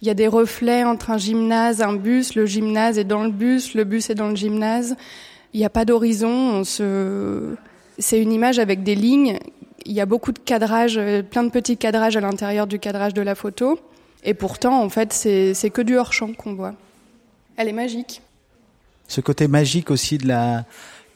[0.09, 3.75] y a des reflets entre un gymnase, un bus, le gymnase est dans le bus,
[3.75, 4.97] le bus est dans le gymnase.
[5.55, 6.29] Il n'y a pas d'horizon.
[6.29, 7.55] On se,
[7.99, 9.39] c'est une image avec des lignes.
[9.87, 13.23] Il y a beaucoup de cadrage, plein de petits cadrages à l'intérieur du cadrage de
[13.23, 13.79] la photo.
[14.25, 16.75] Et pourtant, en fait, c'est, que du hors champ qu'on voit.
[17.57, 18.21] Elle est magique.
[19.07, 20.67] Ce côté magique aussi de la,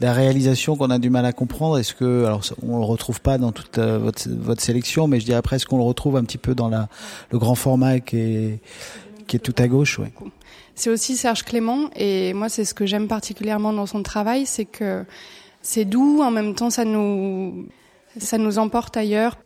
[0.01, 1.79] de la réalisation qu'on a du mal à comprendre.
[1.79, 5.27] Est-ce que, alors, on le retrouve pas dans toute euh, votre, votre sélection, mais je
[5.27, 6.89] dirais presque qu'on le retrouve un petit peu dans la,
[7.31, 8.61] le grand format qui est
[9.33, 10.09] qui est tout à gauche, oui.
[10.75, 14.65] C'est aussi Serge Clément, et moi c'est ce que j'aime particulièrement dans son travail, c'est
[14.65, 15.05] que
[15.61, 17.67] c'est doux, en même temps ça nous
[18.19, 19.39] ça nous emporte ailleurs.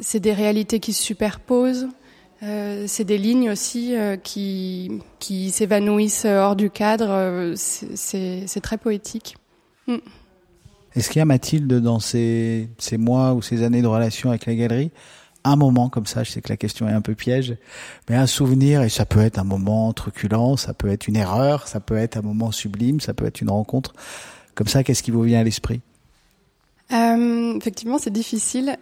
[0.00, 1.88] C'est des réalités qui se superposent.
[2.42, 7.08] Euh, c'est des lignes aussi euh, qui, qui s'évanouissent hors du cadre.
[7.10, 9.36] Euh, c'est très poétique.
[9.86, 9.96] Mm.
[10.94, 14.46] Est-ce qu'il y a Mathilde dans ces, ces mois ou ces années de relation avec
[14.46, 14.90] la galerie
[15.46, 17.56] un moment comme ça, je sais que la question est un peu piège,
[18.08, 21.68] mais un souvenir, et ça peut être un moment truculent, ça peut être une erreur,
[21.68, 23.94] ça peut être un moment sublime, ça peut être une rencontre.
[24.54, 25.80] Comme ça, qu'est-ce qui vous vient à l'esprit?
[26.92, 28.76] Euh, Effectivement, c'est difficile.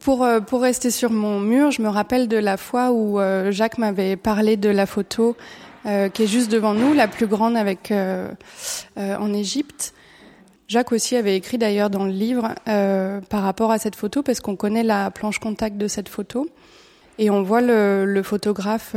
[0.00, 3.52] Pour, euh, pour rester sur mon mur, je me rappelle de la fois où euh,
[3.52, 5.36] Jacques m'avait parlé de la photo
[5.84, 7.92] qui est juste devant nous, la plus grande avec
[8.96, 9.92] en Égypte.
[10.72, 14.56] Jacques aussi avait écrit d'ailleurs dans le livre par rapport à cette photo parce qu'on
[14.56, 16.48] connaît la planche contact de cette photo
[17.18, 18.96] et on voit le, le photographe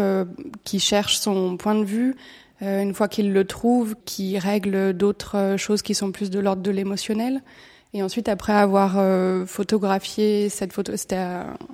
[0.63, 2.15] qui cherche son point de vue
[2.61, 6.71] une fois qu'il le trouve, qui règle d'autres choses qui sont plus de l'ordre de
[6.71, 7.41] l'émotionnel.
[7.93, 11.25] Et ensuite, après avoir euh, photographié cette photo, c'était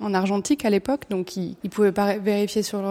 [0.01, 2.81] en argentique à l'époque, donc il, il pouvait pas vérifier sur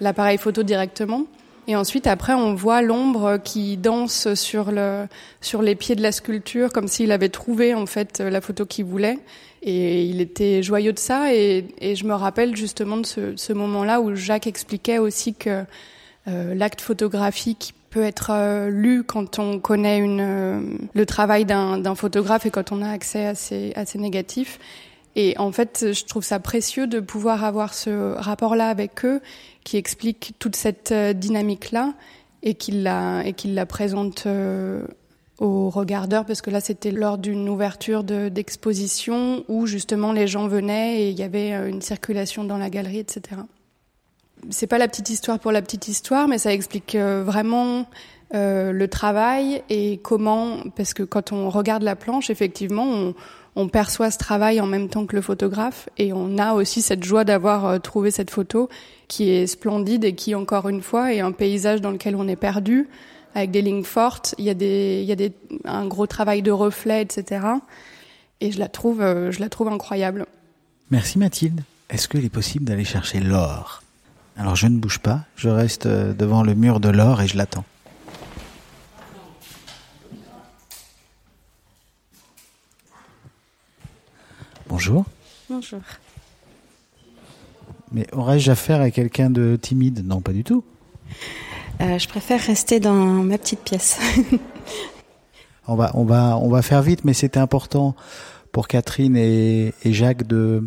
[0.00, 1.26] l'appareil photo directement.
[1.68, 5.06] Et ensuite, après, on voit l'ombre qui danse sur le
[5.42, 8.86] sur les pieds de la sculpture, comme s'il avait trouvé en fait la photo qu'il
[8.86, 9.18] voulait.
[9.62, 11.34] Et il était joyeux de ça.
[11.34, 15.64] Et, je me rappelle justement de ce, ce moment-là où Jacques expliquait aussi que
[16.26, 20.60] euh, l'acte photographique peut être euh, lu quand on connaît une, euh,
[20.94, 24.58] le travail d'un photographe et quand on a accès à ces, à ces négatifs.
[25.20, 29.20] Et en fait, je trouve ça précieux de pouvoir avoir ce rapport-là avec eux
[29.64, 31.94] qui explique toute cette euh, dynamique-là
[32.44, 33.34] et qu'il la, et
[33.66, 34.28] présente
[35.38, 41.02] aux regardeurs parce que là c'était lors d'une ouverture d'exposition où justement les gens venaient
[41.02, 43.40] et il y avait une circulation dans la galerie, etc
[44.50, 47.86] c'est pas la petite histoire pour la petite histoire, mais ça explique euh, vraiment
[48.34, 53.14] euh, le travail et comment, parce que quand on regarde la planche, effectivement, on,
[53.58, 57.04] on, perçoit ce travail en même temps que le photographe et on a aussi cette
[57.04, 58.68] joie d'avoir euh, trouvé cette photo
[59.08, 62.36] qui est splendide et qui, encore une fois, est un paysage dans lequel on est
[62.36, 62.88] perdu
[63.34, 64.34] avec des lignes fortes.
[64.38, 67.46] Il y a un gros travail de reflets, etc.
[68.40, 70.26] Et je la trouve, je la trouve incroyable.
[70.90, 71.62] Merci Mathilde.
[71.90, 73.82] Est-ce qu'il est possible d'aller chercher l'or?
[74.38, 77.36] Alors je ne bouge pas, je reste euh, devant le mur de l'or et je
[77.36, 77.64] l'attends.
[84.68, 85.04] Bonjour.
[85.48, 85.80] Bonjour.
[87.92, 90.06] Mais aurais-je affaire à quelqu'un de timide?
[90.06, 90.62] Non, pas du tout.
[91.80, 93.98] Euh, je préfère rester dans ma petite pièce.
[95.66, 97.94] on va, on va, on va faire vite, mais c'était important
[98.52, 100.64] pour Catherine et Jacques de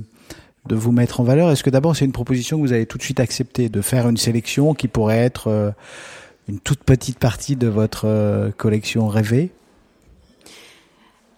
[0.67, 1.49] de vous mettre en valeur.
[1.51, 4.07] Est-ce que d'abord c'est une proposition que vous avez tout de suite acceptée de faire
[4.07, 5.71] une sélection qui pourrait être euh,
[6.47, 9.51] une toute petite partie de votre euh, collection rêvée?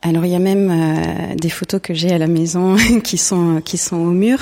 [0.03, 3.61] Alors il y a même euh, des photos que j'ai à la maison qui sont
[3.63, 4.39] qui sont au mur.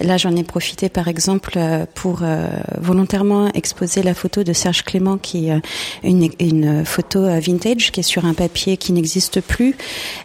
[0.00, 4.84] Là j'en ai profité par exemple euh, pour euh, volontairement exposer la photo de Serge
[4.84, 5.60] Clément qui est
[6.02, 9.76] une, une photo vintage qui est sur un papier qui n'existe plus.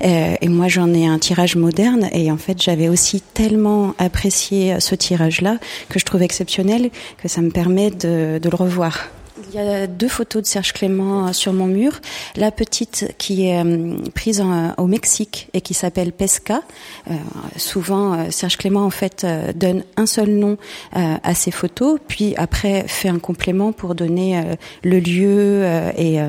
[0.01, 4.95] et moi j'en ai un tirage moderne et en fait j'avais aussi tellement apprécié ce
[4.95, 5.57] tirage là
[5.89, 6.89] que je trouve exceptionnel
[7.21, 9.09] que ça me permet de, de le revoir.
[9.53, 11.99] Il y a deux photos de Serge Clément euh, sur mon mur.
[12.35, 14.43] La petite qui est euh, prise
[14.77, 16.63] au Mexique et qui s'appelle Pesca.
[17.11, 17.13] Euh,
[17.57, 20.57] souvent, Serge Clément en fait donne un seul nom
[20.93, 25.63] à ses photos, puis après fait un complément pour donner le lieu
[25.97, 26.19] et,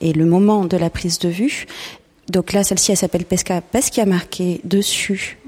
[0.00, 1.66] et le moment de la prise de vue.
[2.28, 5.39] Donc là, celle-ci, elle s'appelle Pesca parce qu'il y a marqué dessus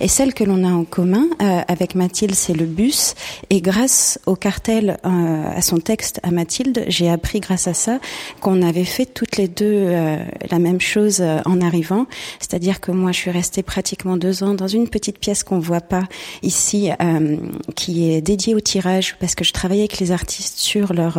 [0.00, 3.14] Et celle que l'on a en commun euh, avec Mathilde, c'est le bus.
[3.48, 8.00] Et grâce au cartel, euh, à son texte à Mathilde, j'ai appris grâce à ça
[8.40, 10.16] qu'on avait fait toutes les deux euh,
[10.50, 12.06] la même chose en arrivant.
[12.40, 15.80] C'est-à-dire que moi, je suis restée pratiquement deux ans dans une petite pièce qu'on voit
[15.80, 16.04] pas
[16.42, 16.90] ici,
[17.76, 21.18] qui est dédiée au tirage, parce que je travaillais avec les artistes sur leur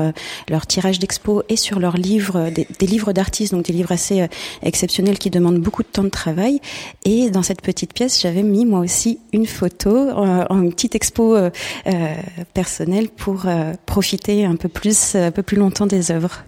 [0.50, 4.28] leur tirage d'expo et sur leurs livres, des, des livres d'artistes, donc des livres assez
[4.64, 6.60] exceptionnels qui demandent beaucoup de temps de travail.
[7.06, 10.96] Et dans cette petite pièce j'avais mis moi aussi une photo euh, en, une petite
[10.96, 11.50] expo euh,
[11.88, 12.16] euh,
[12.54, 13.46] personnelle pour
[13.86, 16.44] profiter un peu plus, un peu plus longtemps des œuvres.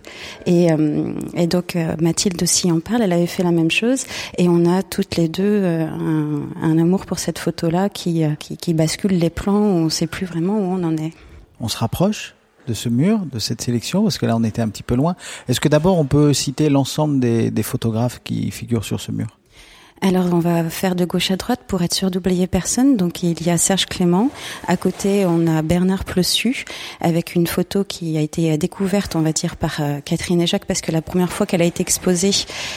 [0.45, 0.67] Et,
[1.47, 3.01] donc Mathilde aussi en parle.
[3.01, 4.05] Elle avait fait la même chose
[4.37, 9.29] et on a toutes les deux un, amour pour cette photo-là qui, qui, bascule les
[9.29, 9.53] plans.
[9.53, 11.11] Où on ne sait plus vraiment où on en est.
[11.59, 12.35] On se rapproche
[12.67, 15.15] de ce mur, de cette sélection, parce que là on était un petit peu loin.
[15.47, 19.27] Est-ce que d'abord on peut citer l'ensemble des photographes qui figurent sur ce mur?
[20.03, 22.97] Alors on va faire de gauche à droite pour être sûr d'oublier personne.
[22.97, 24.29] Donc il y a Serge Clément.
[24.67, 26.65] À côté on a Bernard Plessu
[26.99, 30.65] avec une photo qui a été découverte, on va dire, par euh, Catherine et Jacques
[30.65, 32.31] parce que la première fois qu'elle a été exposée,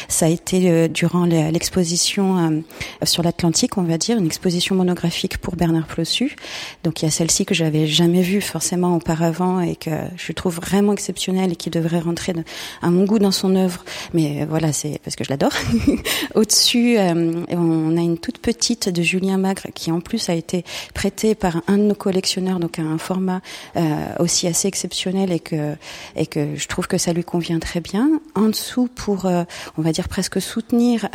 [0.07, 2.61] ça a été euh, durant l'exposition euh,
[3.05, 6.37] sur l'Atlantique, on va dire, une exposition monographique pour Bernard Plessu.
[6.85, 10.61] Donc il y a celle-ci que j'avais jamais vue forcément auparavant et que je trouve
[10.61, 12.35] vraiment exceptionnelle et qui devrait rentrer
[12.83, 13.85] à mon goût dans son œuvre.
[14.15, 15.53] Mais voilà, c'est parce que je l'adore.
[16.37, 21.35] Au-dessus on a une toute petite de Julien Magre qui en plus a été prêtée
[21.35, 23.41] par un de nos collectionneurs, donc à un format
[23.77, 23.83] euh,
[24.19, 25.75] aussi assez exceptionnel et que
[26.15, 28.21] et que je trouve que ça lui convient très bien.
[28.35, 29.45] En dessous, pour euh,
[29.77, 31.09] on va dire presque soutenir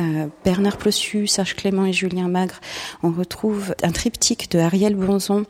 [0.44, 2.60] Bernard Plossu, Serge Clément et Julien Magre,
[3.04, 5.46] on retrouve un triptyque de Ariel Bonzon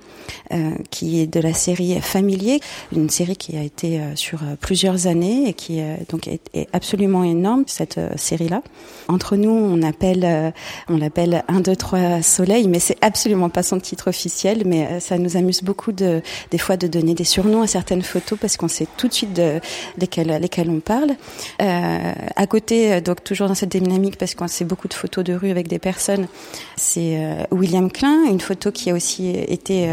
[0.90, 2.60] qui est de la série Familier,
[2.92, 6.42] une série qui a été sur plusieurs années et qui donc est,
[6.74, 8.62] absolument énorme cette série-là.
[9.08, 10.52] Entre nous, on appelle euh,
[10.90, 14.64] on l'appelle 1, 2, 3 Soleil, mais c'est absolument pas son titre officiel.
[14.66, 18.02] Mais euh, ça nous amuse beaucoup de, des fois de donner des surnoms à certaines
[18.02, 19.60] photos parce qu'on sait tout de suite de
[19.98, 21.12] lesquelles, lesquelles on parle.
[21.62, 25.24] Euh, à côté, euh, donc toujours dans cette dynamique parce qu'on sait beaucoup de photos
[25.24, 26.28] de rue avec des personnes,
[26.76, 27.20] c'est
[27.52, 29.90] William Klein, une photo qui a aussi été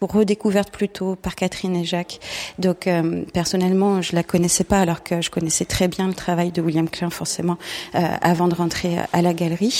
[0.00, 2.20] redécouverte plus tôt par Catherine et Jacques.
[2.58, 2.88] Donc
[3.32, 6.88] personnellement, je la connaissais pas alors que je connaissais très bien le travail de William
[6.88, 7.56] Klein forcément
[7.94, 9.75] avant de rentrer à la galerie.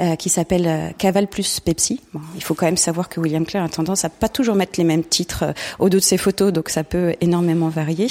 [0.00, 2.00] Euh, qui s'appelle euh, Caval plus Pepsi.
[2.34, 4.84] Il faut quand même savoir que William Clare a tendance à pas toujours mettre les
[4.84, 8.08] mêmes titres euh, au dos de ses photos, donc ça peut énormément varier.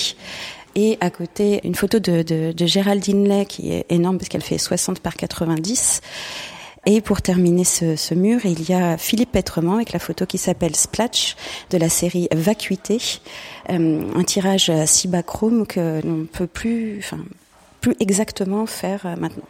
[0.75, 4.99] Et à côté, une photo de, Géraldine Lay qui est énorme parce qu'elle fait 60
[4.99, 6.01] par 90.
[6.85, 10.75] Et pour terminer ce, mur, il y a Philippe Petrement avec la photo qui s'appelle
[10.75, 11.35] Splatch
[11.71, 12.99] de la série Vacuité,
[13.67, 17.19] un tirage cibachrome que l'on peut plus, enfin,
[17.81, 19.43] plus exactement faire maintenant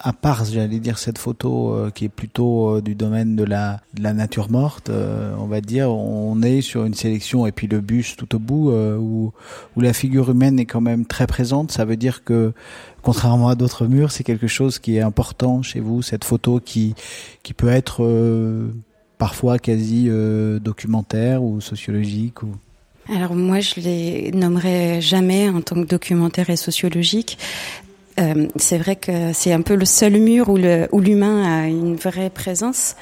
[0.00, 3.80] à part, j'allais dire, cette photo euh, qui est plutôt euh, du domaine de la,
[3.98, 8.16] nature morte, euh, on va dire, on est sur une sélection, et puis le bus
[8.16, 9.32] tout au bout, où,
[9.76, 11.72] la figure humaine est quand même très présente.
[11.72, 12.52] Ça veut dire que,
[13.02, 16.94] contrairement à d'autres murs, c'est quelque chose qui est important chez vous, cette photo qui,
[17.56, 18.04] peut être
[19.18, 20.08] parfois quasi
[20.60, 22.38] documentaire ou sociologique.
[23.08, 27.38] Alors moi, je les nommerai jamais en tant que documentaire et sociologique.
[28.18, 32.30] Euh, c'est vrai que c'est un peu le seul mur où l'humain a une vraie
[32.30, 32.96] présence.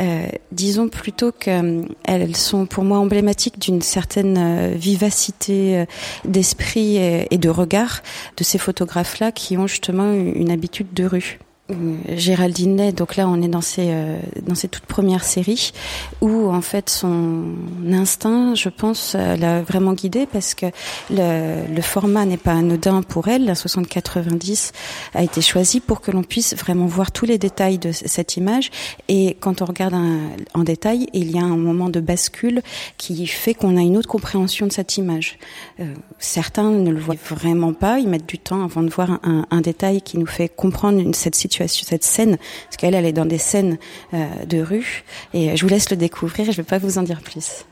[0.00, 5.84] Euh, disons plutôt qu'elles euh, sont pour moi emblématiques d'une certaine vivacité
[6.24, 8.02] d'esprit et, de regard
[8.36, 11.38] de ces photographes-là qui ont justement une habitude de rue.
[11.70, 15.72] Géraldine Ney, donc là on est dans ses euh, dans ses toutes premières séries
[16.20, 17.54] où en fait son
[17.90, 20.66] instinct, je pense, euh, l'a vraiment guidée parce que
[21.08, 23.46] le, le format n'est pas anodin pour elle.
[23.46, 24.72] La 60-90
[25.14, 28.70] a été choisi pour que l'on puisse vraiment voir tous les détails de cette image
[29.08, 32.60] et quand on regarde en détail, il y a un moment de bascule
[32.98, 35.38] qui fait qu'on a une autre compréhension de cette image.
[35.80, 39.46] Euh, certains ne le voient vraiment pas, ils mettent du temps avant de voir un,
[39.50, 43.12] un détail qui nous fait comprendre une, cette situation cette scène, parce qu'elle, elle est
[43.12, 43.78] dans des scènes
[44.12, 47.02] euh, de rue, et je vous laisse le découvrir, je ne vais pas vous en
[47.02, 47.64] dire plus.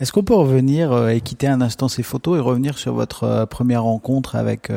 [0.00, 3.24] Est-ce qu'on peut revenir euh, et quitter un instant ces photos et revenir sur votre
[3.24, 4.72] euh, première rencontre avec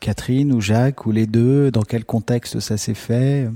[0.00, 1.70] Catherine ou Jacques ou les deux?
[1.70, 3.48] Dans quel contexte ça s'est fait?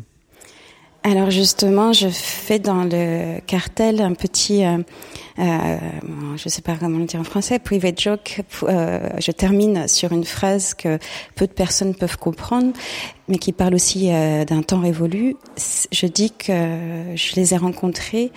[1.05, 4.79] Alors justement, je fais dans le cartel un petit, euh,
[5.39, 5.77] euh,
[6.37, 8.43] je sais pas comment le dire en français, private joke.
[8.65, 10.99] Euh, je termine sur une phrase que
[11.37, 12.73] peu de personnes peuvent comprendre,
[13.29, 15.37] mais qui parle aussi euh, d'un temps révolu.
[15.93, 18.33] Je dis que je les ai rencontrés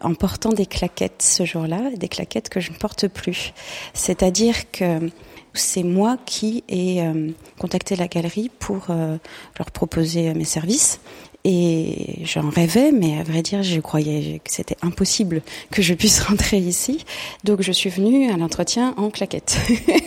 [0.00, 3.54] en portant des claquettes ce jour-là, des claquettes que je ne porte plus.
[3.94, 5.10] C'est-à-dire que
[5.54, 11.00] c'est moi qui ai euh, contacté la galerie pour leur proposer mes services
[11.44, 16.20] et j'en rêvais, mais à vrai dire, je croyais que c'était impossible que je puisse
[16.28, 17.04] rentrer ici.
[17.44, 19.58] Donc je suis venue à l'entretien en claquette.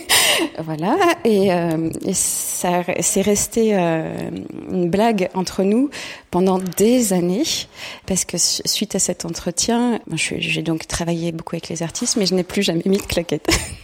[0.58, 4.30] voilà, et, euh, ça c'est resté euh,
[4.70, 5.90] une blague entre nous
[6.30, 7.44] pendant des années,
[8.06, 12.34] parce que suite à cet entretien, j'ai donc travaillé beaucoup avec les artistes, mais je
[12.34, 13.48] n'ai plus jamais mis de claquette.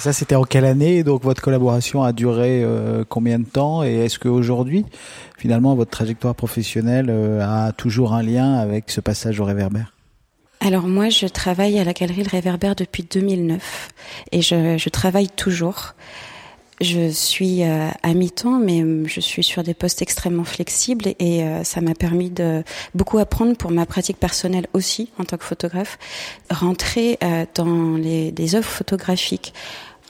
[0.00, 1.04] Ça, c'était en quelle année?
[1.04, 3.84] Donc, votre collaboration a duré euh, combien de temps?
[3.84, 4.86] Et est-ce qu'aujourd'hui,
[5.36, 9.92] finalement, votre trajectoire professionnelle euh, a toujours un lien avec ce passage au réverbère?
[10.60, 13.90] Alors moi, je travaille à la galerie Le Réverbère depuis 2009
[14.32, 15.94] et je, travaille toujours.
[16.80, 21.82] Je suis euh, à mi-temps, mais je suis sur des postes extrêmement flexibles et ça
[21.82, 22.62] m'a permis de
[22.94, 25.98] beaucoup apprendre pour ma pratique personnelle aussi en tant que photographe.
[26.50, 27.18] Rentrer
[27.54, 29.52] dans les œuvres photographiques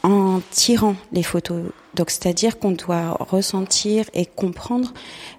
[0.02, 1.64] en tirant les photos.
[1.94, 4.92] Donc, c'est-à-dire qu'on doit ressentir et comprendre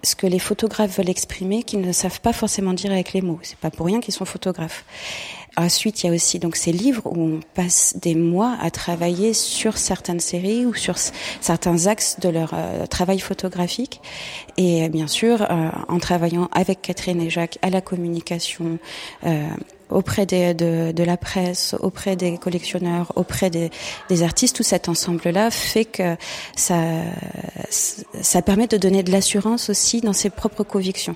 [0.03, 3.39] ce que les photographes veulent exprimer, qu'ils ne savent pas forcément dire avec les mots.
[3.41, 4.83] C'est pas pour rien qu'ils sont photographes.
[5.57, 9.33] Ensuite, il y a aussi donc ces livres où on passe des mois à travailler
[9.33, 14.01] sur certaines séries ou sur certains axes de leur euh, travail photographique.
[14.57, 18.79] Et bien sûr, euh, en travaillant avec Catherine et Jacques à la communication,
[19.25, 19.45] euh,
[19.91, 23.69] auprès des, de, de, la presse, auprès des collectionneurs, auprès des,
[24.09, 26.15] des artistes, tout cet ensemble-là fait que
[26.55, 26.79] ça,
[27.69, 31.15] ça permet de donner de l'assurance aussi dans ses propres convictions.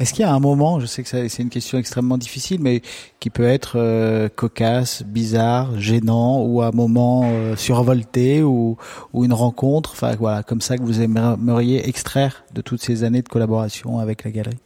[0.00, 2.82] Est-ce qu'il y a un moment, je sais que c'est une question extrêmement difficile, mais
[3.20, 8.76] qui peut être euh, cocasse, bizarre, gênant, ou un moment euh, survolté, ou,
[9.12, 13.22] ou une rencontre, enfin voilà, comme ça que vous aimeriez extraire de toutes ces années
[13.22, 14.58] de collaboration avec la galerie,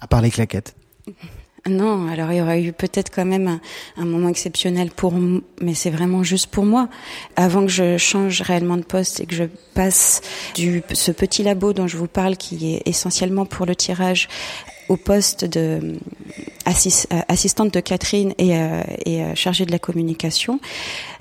[0.00, 0.76] à part les claquettes
[1.68, 3.60] non, alors il y aurait eu peut-être quand même
[3.96, 5.14] un, moment exceptionnel pour,
[5.60, 6.88] mais c'est vraiment juste pour moi.
[7.36, 10.20] Avant que je change réellement de poste et que je passe
[10.54, 14.28] du ce petit labo dont je vous parle, qui est essentiellement pour le tirage,
[14.88, 20.60] au poste de euh, assistante de Catherine et, euh, euh, chargée de la communication,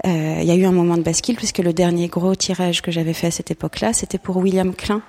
[0.05, 3.13] il y a eu un moment de bascule puisque le dernier gros tirage que j'avais
[3.13, 5.01] fait à cette époque-là, c'était pour William Klein.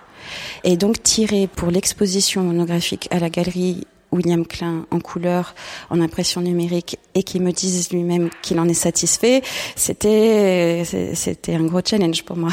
[0.65, 5.55] Et donc tiré pour l'exposition monographique à la galerie William Klein en couleur,
[5.91, 9.43] en impression numérique, et qui me dise lui-même qu'il en est satisfait,
[9.77, 10.83] c'était
[11.15, 12.51] c'était un gros challenge pour moi.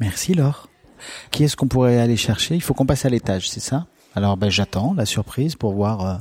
[0.00, 0.68] Merci Laure.
[1.30, 2.54] Qui est-ce qu'on pourrait aller chercher?
[2.54, 3.86] Il faut qu'on passe à l'étage, c'est ça?
[4.14, 6.14] Alors ben, j'attends la surprise pour voir euh,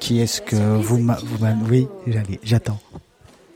[0.00, 1.56] qui est-ce que vous m'avez...
[1.70, 1.88] Oui,
[2.42, 2.80] j'attends.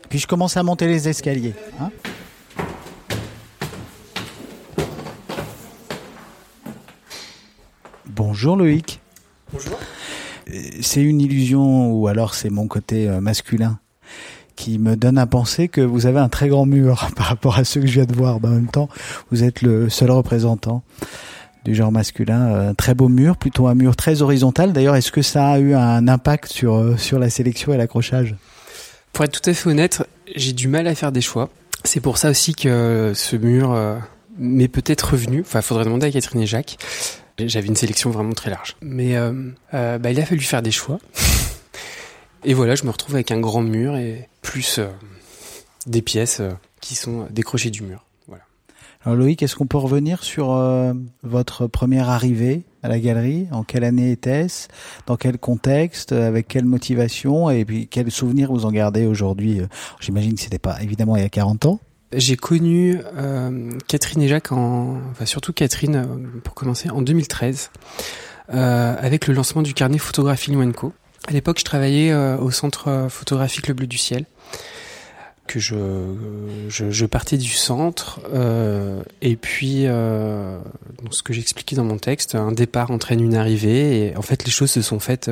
[0.09, 1.53] Puis je commence à monter les escaliers.
[1.79, 1.91] Hein?
[8.41, 8.99] Bonjour Loïc.
[9.53, 9.77] Bonjour.
[10.51, 13.77] Euh, c'est une illusion ou alors c'est mon côté euh, masculin
[14.55, 17.63] qui me donne à penser que vous avez un très grand mur par rapport à
[17.63, 18.39] ceux que je viens de voir.
[18.39, 18.89] Ben, en même temps,
[19.29, 20.81] vous êtes le seul représentant
[21.65, 22.41] du genre masculin.
[22.41, 24.73] Un euh, très beau mur, plutôt un mur très horizontal.
[24.73, 28.35] D'ailleurs, est-ce que ça a eu un impact sur, sur la sélection et l'accrochage?
[29.13, 30.01] Pour être tout à fait honnête,
[30.35, 31.51] j'ai du mal à faire des choix.
[31.83, 33.77] C'est pour ça aussi que ce mur
[34.39, 35.41] m'est peut-être revenu.
[35.41, 36.79] Enfin, il faudrait demander à Catherine et Jacques.
[37.47, 38.75] J'avais une sélection vraiment très large.
[38.81, 39.33] Mais euh,
[39.73, 40.99] euh, bah, il a fallu faire des choix.
[42.43, 44.87] et voilà, je me retrouve avec un grand mur et plus euh,
[45.85, 46.41] des pièces
[46.79, 48.05] qui sont décrochées du mur.
[48.27, 48.43] Voilà.
[49.03, 50.57] Alors Loïc, est-ce qu'on peut revenir sur
[51.23, 53.47] votre première arrivée à la galerie?
[53.51, 54.67] En quelle année était-ce?
[55.05, 56.11] Dans quel contexte?
[56.11, 57.49] Avec quelle motivation?
[57.49, 59.61] Et puis quels souvenirs vous en gardez aujourd'hui?
[59.99, 61.79] J'imagine que c'était pas évidemment il y a 40 ans.
[62.13, 67.71] J'ai connu euh, Catherine et Jacques, en, enfin surtout Catherine euh, pour commencer, en 2013,
[68.53, 70.91] euh, avec le lancement du carnet Photographie Luenco.
[71.29, 74.25] À l'époque, je travaillais euh, au centre photographique Le Bleu du Ciel,
[75.47, 75.75] que je,
[76.67, 78.19] je, je partais du centre,
[79.21, 84.21] et puis ce que j'expliquais dans mon texte, un départ entraîne une arrivée, et en
[84.21, 85.29] fait les choses se sont faites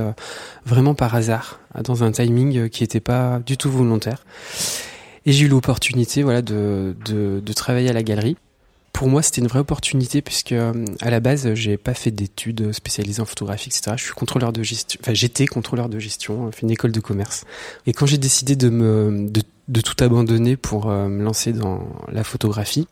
[0.65, 4.25] vraiment par hasard, dans un timing qui n'était pas du tout volontaire.
[5.25, 8.37] Et j'ai eu l'opportunité voilà, de, de, de, travailler à la galerie.
[8.93, 12.71] Pour moi, c'était une vraie opportunité puisque euh, à la base, j'ai pas fait d'études
[12.73, 13.95] spécialisées en photographie, etc.
[13.97, 17.45] Je suis contrôleur de gestion, enfin j'étais contrôleur de gestion, fait une école de commerce.
[17.85, 21.87] Et quand j'ai décidé de me de, de, tout abandonner pour euh, me lancer dans
[22.11, 22.87] la photographie,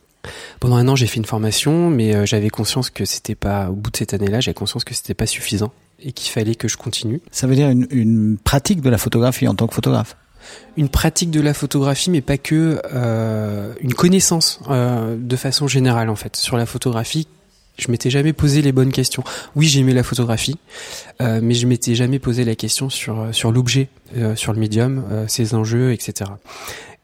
[0.60, 3.74] pendant un an, j'ai fait une formation, mais euh, j'avais conscience que c'était pas au
[3.74, 6.76] bout de cette année-là, j'avais conscience que c'était pas suffisant et qu'il fallait que je
[6.76, 7.20] continue.
[7.30, 10.16] Ça veut dire une, une pratique de la photographie en tant que photographe?
[10.78, 16.08] Une pratique de la photographie, mais pas que euh, une connaissance euh, de façon générale
[16.08, 17.26] en fait sur la photographie.
[17.78, 19.22] Je m'étais jamais posé les bonnes questions.
[19.54, 20.56] Oui, j'aimais la photographie,
[21.20, 23.88] euh, mais je m'étais jamais posé la question sur sur l'objet,
[24.34, 26.30] sur le médium, ses enjeux, etc.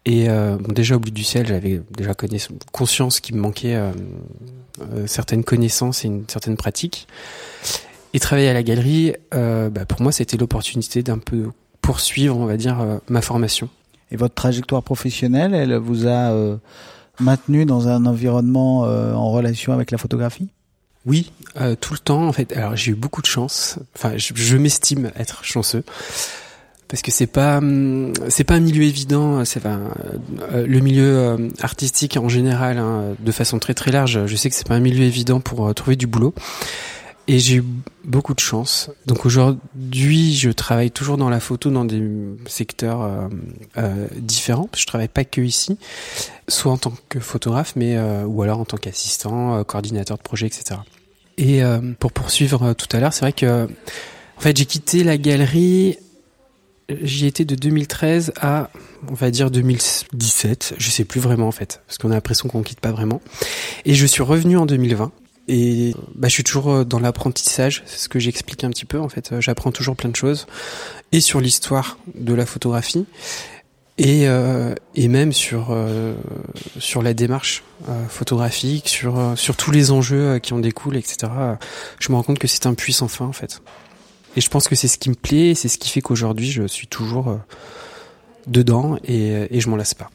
[0.04, 2.12] Et bon, déjà au bout du ciel, j'avais déjà
[2.72, 3.78] conscience qu'il me manquait
[5.06, 7.06] certaines connaissances et une certaine pratique.
[8.12, 11.50] Et travailler à la galerie, bah, pour moi, c'était l'opportunité d'un peu
[11.84, 13.68] poursuivre, on va dire, euh, ma formation.
[14.10, 16.56] Et votre trajectoire professionnelle, elle vous a euh,
[17.20, 20.48] maintenu dans un environnement euh, en relation avec la photographie?
[21.04, 21.30] Oui,
[21.82, 22.56] tout le temps en fait.
[22.56, 23.78] Alors j'ai eu beaucoup de chance.
[23.94, 25.84] Enfin, je, m'estime être chanceux
[26.88, 29.44] parce que c'est pas hum, c'est pas un milieu évident.
[29.44, 29.80] C'est enfin,
[30.54, 34.24] le milieu artistique en général, hein, de façon très très large.
[34.24, 36.32] Je sais que c'est pas un milieu évident pour trouver du boulot.
[37.26, 37.64] Et j'ai eu
[38.04, 38.90] beaucoup de chance.
[39.06, 42.02] Donc aujourd'hui, je travaille toujours dans la photo dans des
[42.46, 43.28] secteurs euh,
[43.78, 44.68] euh, différents.
[44.76, 45.78] Je travaille pas que ici,
[46.48, 50.46] soit en tant que photographe, mais euh, ou alors en tant qu'assistant, coordinateur de projet,
[50.46, 50.80] etc.
[51.38, 51.62] Et
[51.98, 55.98] pour poursuivre tout à l'heure, c'est vrai que en fait j'ai quitté la galerie
[57.02, 58.70] j'y étais de 2013 à,
[59.08, 62.62] on va dire 2017, je sais plus vraiment en fait, parce qu'on a l'impression qu'on
[62.62, 63.20] quitte pas vraiment.
[63.84, 65.12] Et je suis revenu en 2020.
[65.46, 68.98] Et bah, je suis toujours euh, dans l'apprentissage, c'est ce que j'explique un petit peu
[68.98, 69.32] en fait.
[69.32, 70.46] Euh, j'apprends toujours plein de choses,
[71.12, 73.06] et sur l'histoire de la photographie,
[73.96, 76.14] et, euh, et même sur euh,
[76.78, 81.30] sur la démarche euh, photographique, sur sur tous les enjeux qui en découlent, etc.
[82.00, 83.62] Je me rends compte que c'est un puissant fin en fait.
[84.36, 86.66] Et je pense que c'est ce qui me plaît, c'est ce qui fait qu'aujourd'hui je
[86.66, 87.38] suis toujours
[88.48, 90.10] dedans et, et je m'en lasse pas.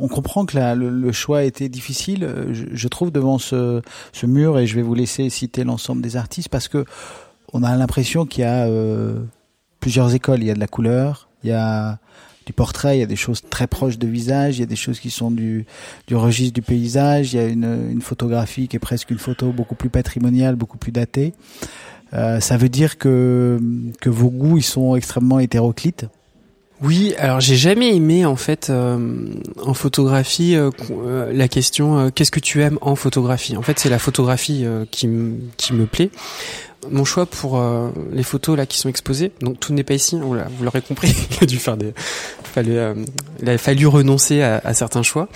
[0.00, 3.80] On comprend que la, le, choix a été difficile, je, je, trouve, devant ce,
[4.12, 6.84] ce mur, et je vais vous laisser citer l'ensemble des artistes, parce que
[7.52, 8.68] on a l'impression qu'il y a
[9.84, 10.42] plusieurs écoles.
[10.42, 11.98] Il y a de la couleur, il y a
[12.46, 14.76] du portrait, il y a des choses très proches de visage, il y a des
[14.76, 15.66] choses qui sont du,
[16.06, 19.52] du registre du paysage, il y a une, une photographie qui est presque une photo
[19.52, 21.34] beaucoup plus patrimoniale, beaucoup plus datée.
[22.14, 23.60] Euh, ça veut dire que,
[24.00, 26.06] que vos goûts ils sont extrêmement hétéroclites
[26.82, 28.98] oui, alors j'ai jamais aimé en fait euh,
[29.64, 33.56] en photographie euh, euh, la question qu'est-ce que tu aimes en photographie?
[33.56, 35.08] En fait, c'est la photographie qui,
[35.56, 36.10] qui me plaît
[36.90, 37.62] mon choix pour
[38.12, 41.44] les photos là qui sont exposées, donc tout n'est pas ici, vous l'aurez compris, il
[41.44, 41.94] a dû faire des,
[42.58, 45.28] il a fallu renoncer à, certains choix.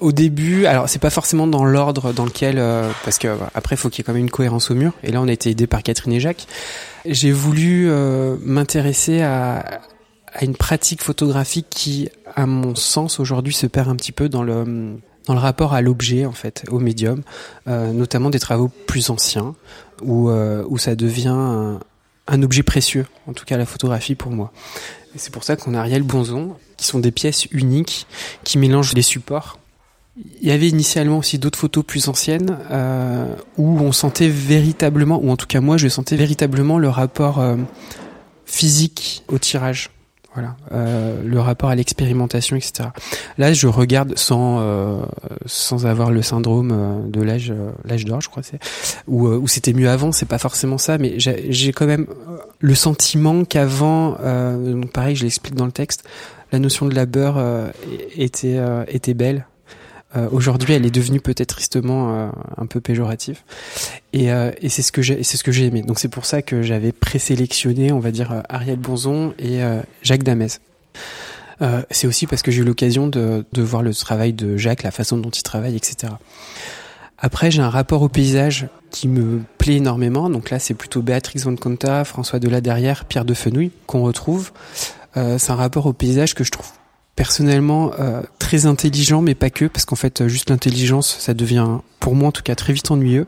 [0.00, 3.88] Au début, alors c'est pas forcément dans l'ordre dans lequel, euh, parce que après faut
[3.88, 4.92] qu'il y ait quand même une cohérence au mur.
[5.02, 6.46] Et là, on a été aidé par Catherine et Jacques.
[7.04, 7.90] J'ai voulu
[8.40, 9.80] m'intéresser à,
[10.34, 14.42] à une pratique photographique qui, à mon sens, aujourd'hui se perd un petit peu dans
[14.42, 17.22] le dans le rapport à l'objet en fait, au médium,
[17.66, 19.54] euh, notamment des travaux plus anciens
[20.02, 21.78] où euh, où ça devient
[22.26, 24.52] un, objet précieux, en tout cas la photographie pour moi.
[25.16, 28.06] C'est pour ça qu'on a Ariel Bonzon, qui sont des pièces uniques
[28.42, 29.58] qui mélangent les supports.
[30.16, 35.30] Il y avait initialement aussi d'autres photos plus anciennes euh, où on sentait véritablement, ou
[35.30, 37.56] en tout cas moi je sentais véritablement le rapport euh,
[38.46, 39.90] physique au tirage.
[40.34, 42.88] Voilà, euh, le rapport à l'expérimentation, etc.
[43.38, 45.00] Là, je regarde sans euh,
[45.46, 48.58] sans avoir le syndrome euh, de l'âge euh, l'âge d'or, je crois, c'est
[49.06, 50.10] où, où c'était mieux avant.
[50.10, 52.08] C'est pas forcément ça, mais j'ai quand même
[52.58, 54.16] le sentiment qu'avant,
[54.56, 56.02] donc pareil, je l'explique dans le texte,
[56.50, 57.38] la notion de labeur
[58.16, 58.58] était
[58.88, 59.46] était belle
[60.16, 63.40] euh, aujourd'hui, elle est devenue peut-être tristement euh, un peu péjorative.
[64.12, 65.82] Et, euh, et c'est ce que j'ai, c'est ce que j'ai aimé.
[65.82, 69.60] Donc c'est pour ça que j'avais présélectionné, on va dire, Ariel Bonzon et
[70.02, 70.48] Jacques Damez.
[71.90, 74.90] c'est aussi parce que j'ai eu l'occasion de, de voir le travail de Jacques, la
[74.90, 76.12] façon dont il travaille, etc.
[77.18, 80.28] Après, j'ai un rapport au paysage qui me plaît énormément.
[80.28, 84.52] Donc là, c'est plutôt Béatrix von Conta, François derrière, Pierre de Fenouil qu'on retrouve.
[85.16, 86.68] Euh, c'est un rapport au paysage que je trouve
[87.16, 91.78] personnellement euh, très intelligent, mais pas que, parce qu'en fait, euh, juste l'intelligence, ça devient,
[92.00, 93.26] pour moi en tout cas, très vite ennuyeux.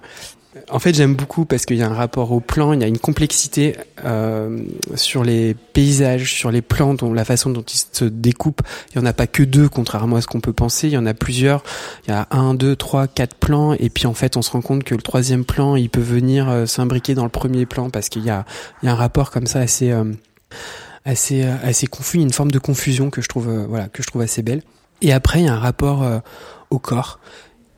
[0.70, 2.86] En fait, j'aime beaucoup parce qu'il y a un rapport au plan, il y a
[2.86, 4.64] une complexité euh,
[4.94, 8.62] sur les paysages, sur les plans, dont la façon dont ils se découpent.
[8.90, 10.88] Il y en a pas que deux, contrairement à ce qu'on peut penser.
[10.88, 11.62] Il y en a plusieurs.
[12.06, 14.62] Il y a un, deux, trois, quatre plans, et puis en fait, on se rend
[14.62, 18.08] compte que le troisième plan, il peut venir euh, s'imbriquer dans le premier plan parce
[18.08, 18.46] qu'il y a,
[18.82, 20.04] il y a un rapport comme ça assez euh,
[21.06, 24.08] assez euh, assez confus, une forme de confusion que je trouve euh, voilà que je
[24.08, 24.62] trouve assez belle.
[25.00, 26.18] Et après, il y a un rapport euh,
[26.70, 27.20] au corps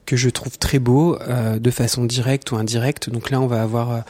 [0.07, 1.19] que je trouve très beau,
[1.61, 3.11] de façon directe ou indirecte.
[3.11, 4.05] Donc là, on va avoir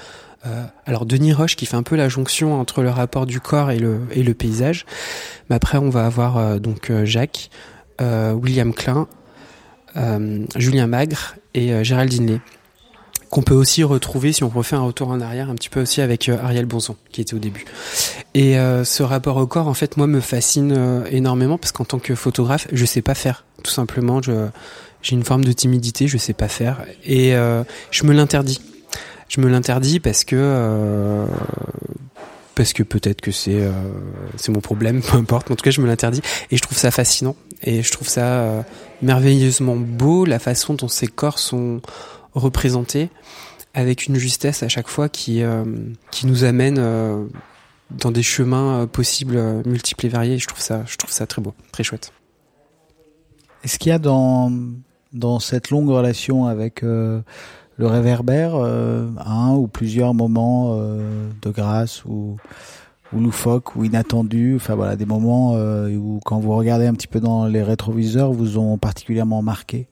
[0.87, 3.81] alors Denis Roche qui fait un peu la jonction entre le rapport du corps et
[3.81, 4.87] le et le paysage.
[5.51, 7.51] Mais après, on va avoir donc Jacques,
[8.01, 9.09] William Klein,
[10.55, 12.41] Julien Magre et Géraldine Lay
[13.31, 16.01] qu'on peut aussi retrouver si on refait un retour en arrière un petit peu aussi
[16.01, 17.65] avec euh, Ariel Bonson qui était au début.
[18.35, 21.85] Et euh, ce rapport au corps en fait moi me fascine euh, énormément parce qu'en
[21.85, 24.47] tant que photographe, je sais pas faire tout simplement, je
[25.03, 27.35] j'ai une forme de timidité, je sais pas faire et
[27.91, 28.61] je me l'interdis.
[29.29, 31.25] Je me l'interdis parce que
[32.57, 33.61] parce que peut-être que c'est
[34.37, 35.53] c'est mon problème, peu importe.
[35.53, 36.21] En tout cas, je me l'interdis
[36.51, 38.65] et je trouve ça fascinant et je trouve ça
[39.01, 41.81] merveilleusement beau la façon dont ces corps sont
[42.39, 43.11] représenté
[43.75, 45.65] avec une justesse à chaque fois qui, euh,
[46.11, 47.25] qui nous amène euh,
[47.91, 50.39] dans des chemins euh, possibles, multiples et variés.
[50.39, 52.13] je trouve ça, je trouve ça très beau, très chouette.
[53.65, 54.53] Est-ce qu'il y a dans,
[55.13, 57.25] dans cette longue relation avec le
[57.81, 62.37] réverbère un ou plusieurs moments de grâce ou,
[63.13, 67.19] ou loufoques ou inattendus, enfin voilà, des moments où quand vous regardez un petit peu
[67.19, 69.89] dans les rétroviseurs, vous ont particulièrement marqué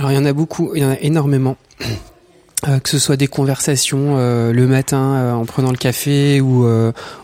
[0.00, 1.56] alors il y en a beaucoup, il y en a énormément.
[2.68, 6.66] Euh, que ce soit des conversations euh, le matin euh, en prenant le café ou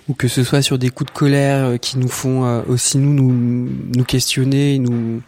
[0.09, 3.69] ou que ce soit sur des coups de colère qui nous font aussi nous nous
[3.95, 5.21] nous questionner et nous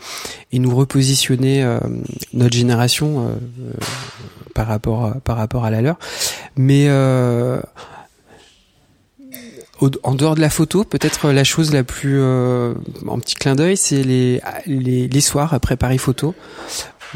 [0.51, 1.63] et nous repositionner
[2.33, 3.39] notre génération
[4.55, 5.99] par rapport par rapport à la leur
[6.57, 6.89] mais
[10.03, 12.75] en dehors de la photo, peut-être la chose la plus euh,
[13.07, 16.35] en petit clin d'œil, c'est les, les, les soirs après Paris Photo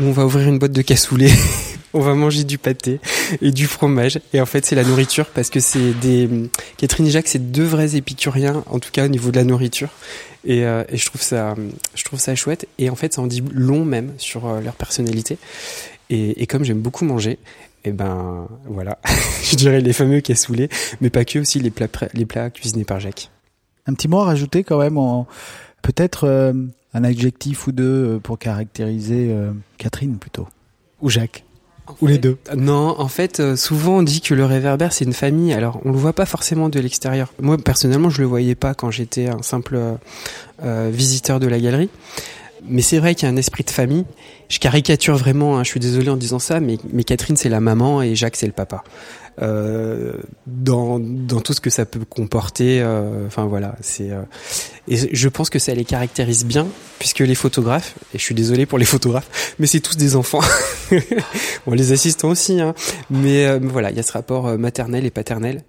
[0.01, 1.31] on va ouvrir une boîte de cassoulet,
[1.95, 3.01] on va manger du pâté
[3.41, 4.21] et du fromage.
[4.33, 6.29] Et en fait, c'est la nourriture parce que c'est des
[6.77, 9.91] Catherine et Jacques, c'est deux vrais épicuriens, en tout cas au niveau de la nourriture.
[10.45, 11.55] Et, euh, et je trouve ça,
[11.95, 12.67] je trouve ça chouette.
[12.79, 15.39] Et en fait, ça en dit long même sur euh, leur personnalité.
[16.11, 17.39] Et, et comme j'aime beaucoup manger,
[17.85, 18.99] et eh ben voilà,
[19.43, 20.69] je dirais les fameux cassoulets,
[21.01, 23.31] mais pas que aussi les plats, les plats cuisinés par Jacques.
[23.87, 24.99] Un petit mot à rajouter quand même,
[25.83, 26.53] peut-être euh,
[26.95, 29.35] un adjectif ou deux pour caractériser
[29.79, 30.47] Catherine plutôt,
[31.01, 31.45] ou Jacques.
[32.01, 35.13] Ou les deux Non, en fait, euh, souvent on dit que le réverbère c'est une
[35.13, 35.53] famille.
[35.53, 37.33] Alors, on le voit pas forcément de l'extérieur.
[37.41, 39.95] Moi, personnellement, je le voyais pas quand j'étais un simple euh,
[40.63, 41.91] euh, visiteur de la galerie.
[42.69, 44.05] Mais c'est vrai qu'il y a un esprit de famille.
[44.49, 45.59] Je caricature vraiment.
[45.59, 48.37] Hein, je suis désolé en disant ça, mais, mais Catherine c'est la maman et Jacques
[48.37, 48.85] c'est le papa.
[49.41, 50.13] Euh,
[50.47, 51.01] dans,
[51.41, 52.81] tout ce que ça peut comporter.
[52.83, 54.23] Euh, enfin voilà, c'est euh,
[54.89, 56.67] et je pense que ça les caractérise bien
[56.99, 60.41] puisque les photographes et je suis désolé pour les photographes, mais c'est tous des enfants.
[61.67, 62.75] bon, les assistants aussi, hein,
[63.11, 65.63] mais voilà, il y a ce rapport maternel et paternel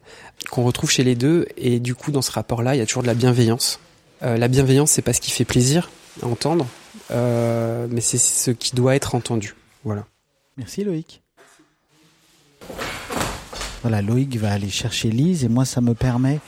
[0.52, 3.04] qu'on retrouve chez les deux et du coup dans ce rapport-là, il y a toujours
[3.04, 3.80] de la bienveillance.
[4.22, 5.90] la bienveillance, c'est pas ce qui fait plaisir
[6.22, 6.68] à entendre,
[7.10, 9.56] mais c'est ce qui doit être entendu.
[9.86, 10.06] Voilà.
[10.58, 11.22] Merci Loïc.
[13.84, 16.40] Voilà, Loïc va aller chercher Lise et moi ça me permet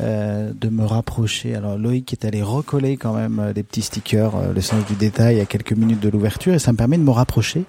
[0.00, 1.54] euh, de me rapprocher.
[1.54, 4.94] Alors Loïc est allé recoller quand même euh, des petits stickers, euh, le sens du
[4.94, 7.64] détail à quelques minutes de l'ouverture et ça me permet de me rapprocher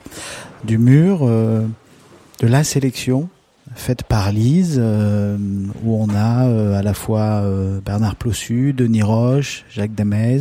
[0.63, 3.27] du mur de la sélection
[3.75, 7.43] faite par Lise où on a à la fois
[7.85, 10.39] Bernard Plossu, Denis Roche, Jacques Demez,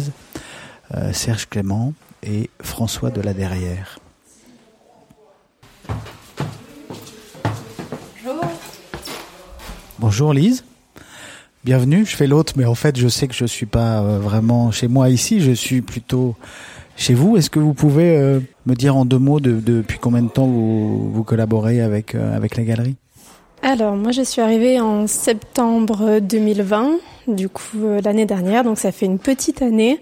[1.13, 4.02] Serge Clément et François de la Derrière.
[10.03, 10.65] Bonjour Lise.
[11.63, 14.73] Bienvenue, je fais l'autre, mais en fait je sais que je suis pas euh, vraiment
[14.73, 16.35] chez moi ici, je suis plutôt
[16.97, 17.37] chez vous.
[17.37, 20.47] Est-ce que vous pouvez euh, me dire en deux mots de, depuis combien de temps
[20.47, 22.97] vous, vous collaborez avec, euh, avec la galerie?
[23.63, 26.99] Alors moi je suis arrivée en septembre 2020,
[27.29, 30.01] du coup l'année dernière, donc ça fait une petite année.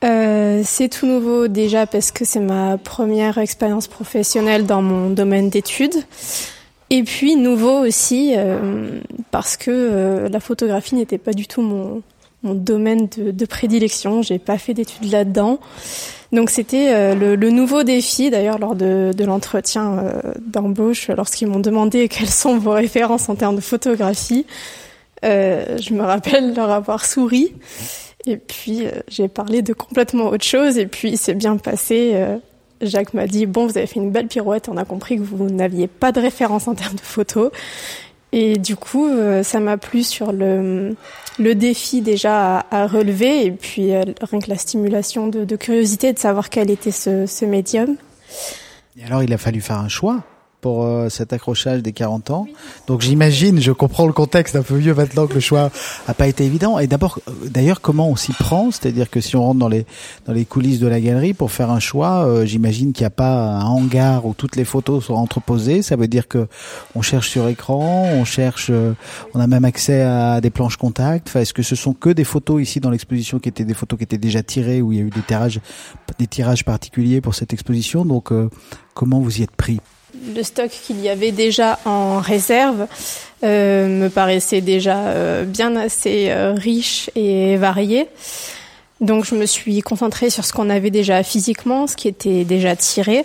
[0.00, 6.06] c'est tout nouveau déjà parce que c'est ma première expérience professionnelle dans mon domaine d'études.
[6.92, 12.02] Et puis nouveau aussi euh, parce que euh, la photographie n'était pas du tout mon,
[12.42, 14.22] mon domaine de, de prédilection.
[14.22, 15.60] J'ai pas fait d'études là-dedans.
[16.32, 18.30] Donc c'était euh, le, le, nouveau défi.
[18.30, 20.04] D'ailleurs lors de, de l'entretien
[20.44, 24.44] d'embauche, lorsqu'ils m'ont demandé quelles sont vos références en termes de photographie,
[25.22, 27.52] je me rappelle leur avoir souri.
[28.26, 30.76] Et puis j'ai parlé de complètement autre chose.
[30.76, 32.16] Et puis c'est bien passé.
[32.80, 35.50] Jacques m'a dit bon, vous avez fait une belle pirouette, on a compris que vous
[35.50, 37.50] n'aviez pas de référence en termes de photos.
[38.32, 40.94] Et du coup, euh, ça m'a plu sur le,
[41.38, 46.12] le défi déjà à, relever et puis euh, rien que la stimulation de, de, curiosité
[46.12, 47.96] de savoir quel était ce, ce médium.
[48.98, 50.22] Et alors, il a fallu faire un choix
[50.60, 52.46] pour euh, cet accrochage des 40 ans.
[52.86, 55.70] Donc j'imagine, je comprends le contexte un peu mieux maintenant que le choix
[56.06, 56.78] a pas été évident.
[56.78, 58.70] Et d'abord, euh, d'ailleurs, comment on s'y prend?
[58.70, 59.86] C'est-à-dire que si on rentre dans les
[60.26, 63.10] dans les coulisses de la galerie pour faire un choix, euh, j'imagine qu'il n'y a
[63.10, 65.82] pas un hangar où toutes les photos sont entreposées.
[65.82, 66.46] Ça veut dire que
[66.94, 68.70] on cherche sur écran, on cherche,
[69.34, 71.28] on a même accès à des planches contact.
[71.28, 73.98] Enfin, est-ce que ce sont que des photos ici dans l'exposition qui étaient des photos
[73.98, 75.60] qui étaient déjà tirées où il y a eu des tirages,
[76.18, 78.04] des tirages particuliers pour cette exposition?
[78.04, 78.32] Donc,
[78.94, 79.80] comment vous y êtes pris?
[80.34, 82.86] Le stock qu'il y avait déjà en réserve
[83.42, 88.06] euh, me paraissait déjà euh, bien assez euh, riche et varié.
[89.00, 92.76] Donc je me suis concentrée sur ce qu'on avait déjà physiquement, ce qui était déjà
[92.76, 93.24] tiré,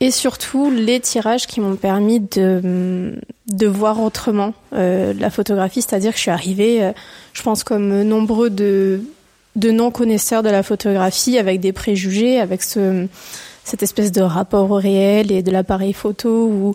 [0.00, 3.12] et surtout les tirages qui m'ont permis de,
[3.46, 6.90] de voir autrement la photographie, c'est-à-dire que je suis arrivée,
[7.34, 9.02] je pense comme nombreux de,
[9.56, 13.06] de non-connaisseurs de la photographie, avec des préjugés, avec ce
[13.64, 16.74] cette espèce de rapport au réel et de l'appareil photo où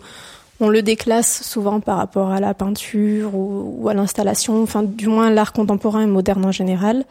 [0.60, 5.30] on le déclasse souvent par rapport à la peinture ou, à l'installation, enfin du moins
[5.30, 7.06] l'art contemporain et moderne en général.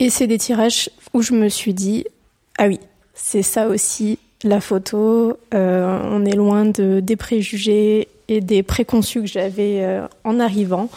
[0.00, 2.04] Et c'est des tirages où je me suis dit,
[2.58, 2.80] ah oui,
[3.14, 9.20] c'est ça aussi la photo, euh, on est loin de, des préjugés et des préconçus
[9.20, 10.88] que j'avais euh, en arrivant.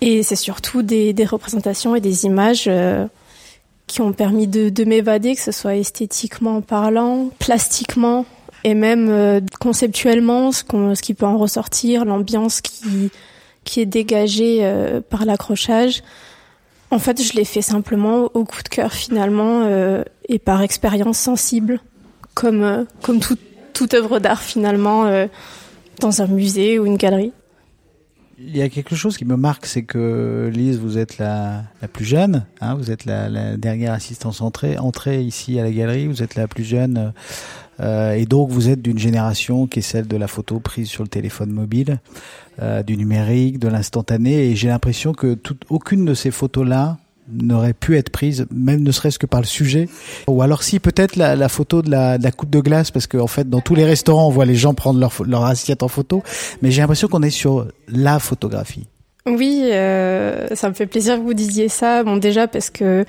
[0.00, 3.06] Et c'est surtout des, représentations et des images euh,
[3.86, 8.26] qui ont permis de, de m'évader, que ce soit esthétiquement parlant, plastiquement
[8.64, 10.64] et même euh, conceptuellement, ce,
[10.94, 13.10] ce, qui peut en ressortir, l'ambiance qui,
[13.64, 16.02] qui est dégagée euh, par l'accrochage.
[16.90, 21.18] En fait, je l'ai fait simplement au coup de cœur finalement euh, et par expérience
[21.18, 21.80] sensible,
[22.32, 23.36] comme, comme tout,
[23.74, 25.26] toute œuvre d'art finalement
[26.00, 27.32] dans un musée ou une galerie.
[28.38, 31.88] Il y a quelque chose qui me marque, c'est que Lise, vous êtes la, la
[31.88, 36.08] plus jeune, hein, vous êtes la, la dernière assistance entrée, entrée ici à la galerie,
[36.08, 37.12] vous êtes la plus jeune,
[37.80, 41.04] euh, et donc vous êtes d'une génération qui est celle de la photo prise sur
[41.04, 42.00] le téléphone mobile,
[42.60, 46.98] euh, du numérique, de l'instantané, et j'ai l'impression que toute, aucune de ces photos-là
[47.30, 49.88] n'aurait pu être prise, même ne serait-ce que par le sujet.
[50.26, 53.48] Ou alors si peut-être la, photo de la, coupe de glace, parce qu'en en fait
[53.48, 56.22] dans tous les restaurants on voit les gens prendre leur, leur assiette en photo,
[56.62, 58.86] mais j'ai l'impression qu'on est sur la photographie.
[59.26, 62.04] Oui, euh, ça me fait plaisir que vous disiez ça.
[62.04, 63.06] Bon, déjà parce que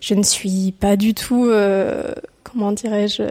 [0.00, 2.12] je ne suis pas du tout, euh,
[2.56, 3.22] comment dirais-je,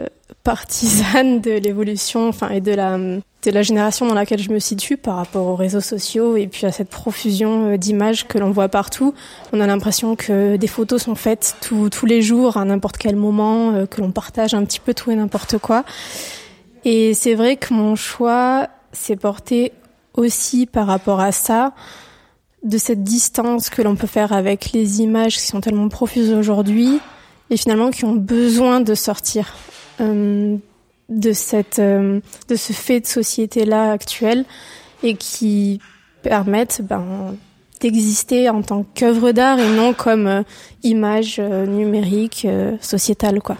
[0.44, 4.96] partisane de l'évolution, enfin et de la de la génération dans laquelle je me situe
[4.96, 8.68] par rapport aux réseaux sociaux et puis à cette profusion euh, d'images que l'on voit
[8.68, 9.14] partout.
[9.52, 13.72] On a l'impression que des photos sont faites tous les jours à n'importe quel moment,
[13.72, 15.84] euh, que l'on partage un petit peu tout et n'importe quoi.
[16.84, 19.72] Et c'est vrai que mon choix s'est porté
[20.14, 21.72] aussi par rapport à ça
[22.64, 27.00] de cette distance que l'on peut faire avec les images qui sont tellement profuses aujourd'hui
[27.50, 29.54] et finalement qui ont besoin de sortir
[30.00, 30.56] euh,
[31.08, 34.44] de cette euh, de ce fait de société là actuel
[35.02, 35.80] et qui
[36.22, 37.36] permettent ben,
[37.80, 40.42] d'exister en tant qu'œuvre d'art et non comme euh,
[40.82, 42.46] image numérique
[42.80, 43.56] sociétale quoi.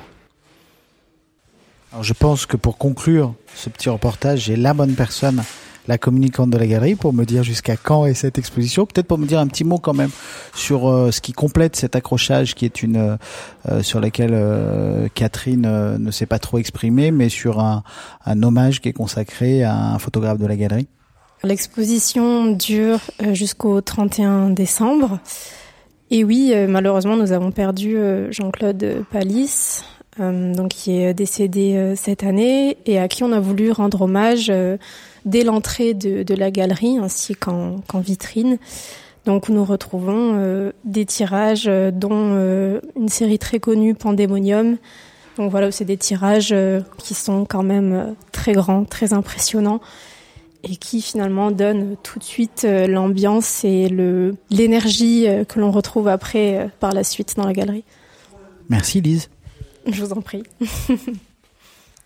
[1.93, 5.43] Alors je pense que pour conclure ce petit reportage, j'ai la bonne personne
[5.89, 8.87] la communicante de la galerie pour me dire jusqu'à quand est cette exposition.
[8.87, 10.11] Peut-être pour me dire un petit mot quand même
[10.55, 13.19] sur euh, ce qui complète cet accrochage qui est une
[13.69, 17.83] euh, sur laquelle euh, Catherine euh, ne s'est pas trop exprimée, mais sur un,
[18.25, 20.89] un hommage qui est consacré à un photographe de la galerie.
[21.43, 25.21] L'exposition dure euh, jusqu'au 31 décembre.
[26.11, 29.83] Et oui, euh, malheureusement, nous avons perdu euh, Jean-Claude Palis,
[30.19, 34.03] euh, donc qui est décédé euh, cette année et à qui on a voulu rendre
[34.03, 34.79] hommage euh,
[35.27, 38.59] dès l'entrée de, de la galerie ainsi qu'en vitrine.
[39.27, 44.77] Donc nous retrouvons euh, des tirages euh, dont euh, une série très connue Pandemonium.
[45.37, 49.81] Donc voilà, c'est des tirages euh, qui sont quand même très grands, très impressionnants
[50.63, 53.89] et qui finalement donnent tout de suite l'ambiance et
[54.51, 57.85] l'énergie que l'on retrouve après par la suite dans la galerie.
[58.69, 59.29] Merci Lise.
[59.87, 60.43] Je vous en prie.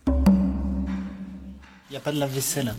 [1.91, 2.73] Il n'y a pas de lave-vaisselle.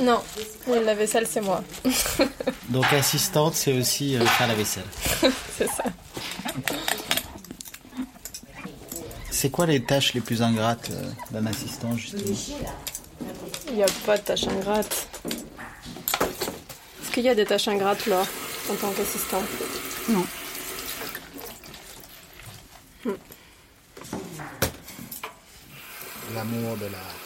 [0.00, 0.20] Non,
[0.66, 1.62] oui, la vaisselle c'est moi.
[2.68, 4.82] Donc assistante, c'est aussi euh, faire la vaisselle.
[5.56, 5.84] C'est ça.
[9.30, 12.24] C'est quoi les tâches les plus ingrates euh, d'un assistant justement?
[13.68, 15.06] Il n'y a pas de tâche ingrate.
[17.02, 18.26] Est-ce qu'il y a des tâches ingrates, Laure,
[18.68, 19.42] en tant qu'assistant?
[20.08, 20.26] Non.
[26.34, 27.25] L'amour de la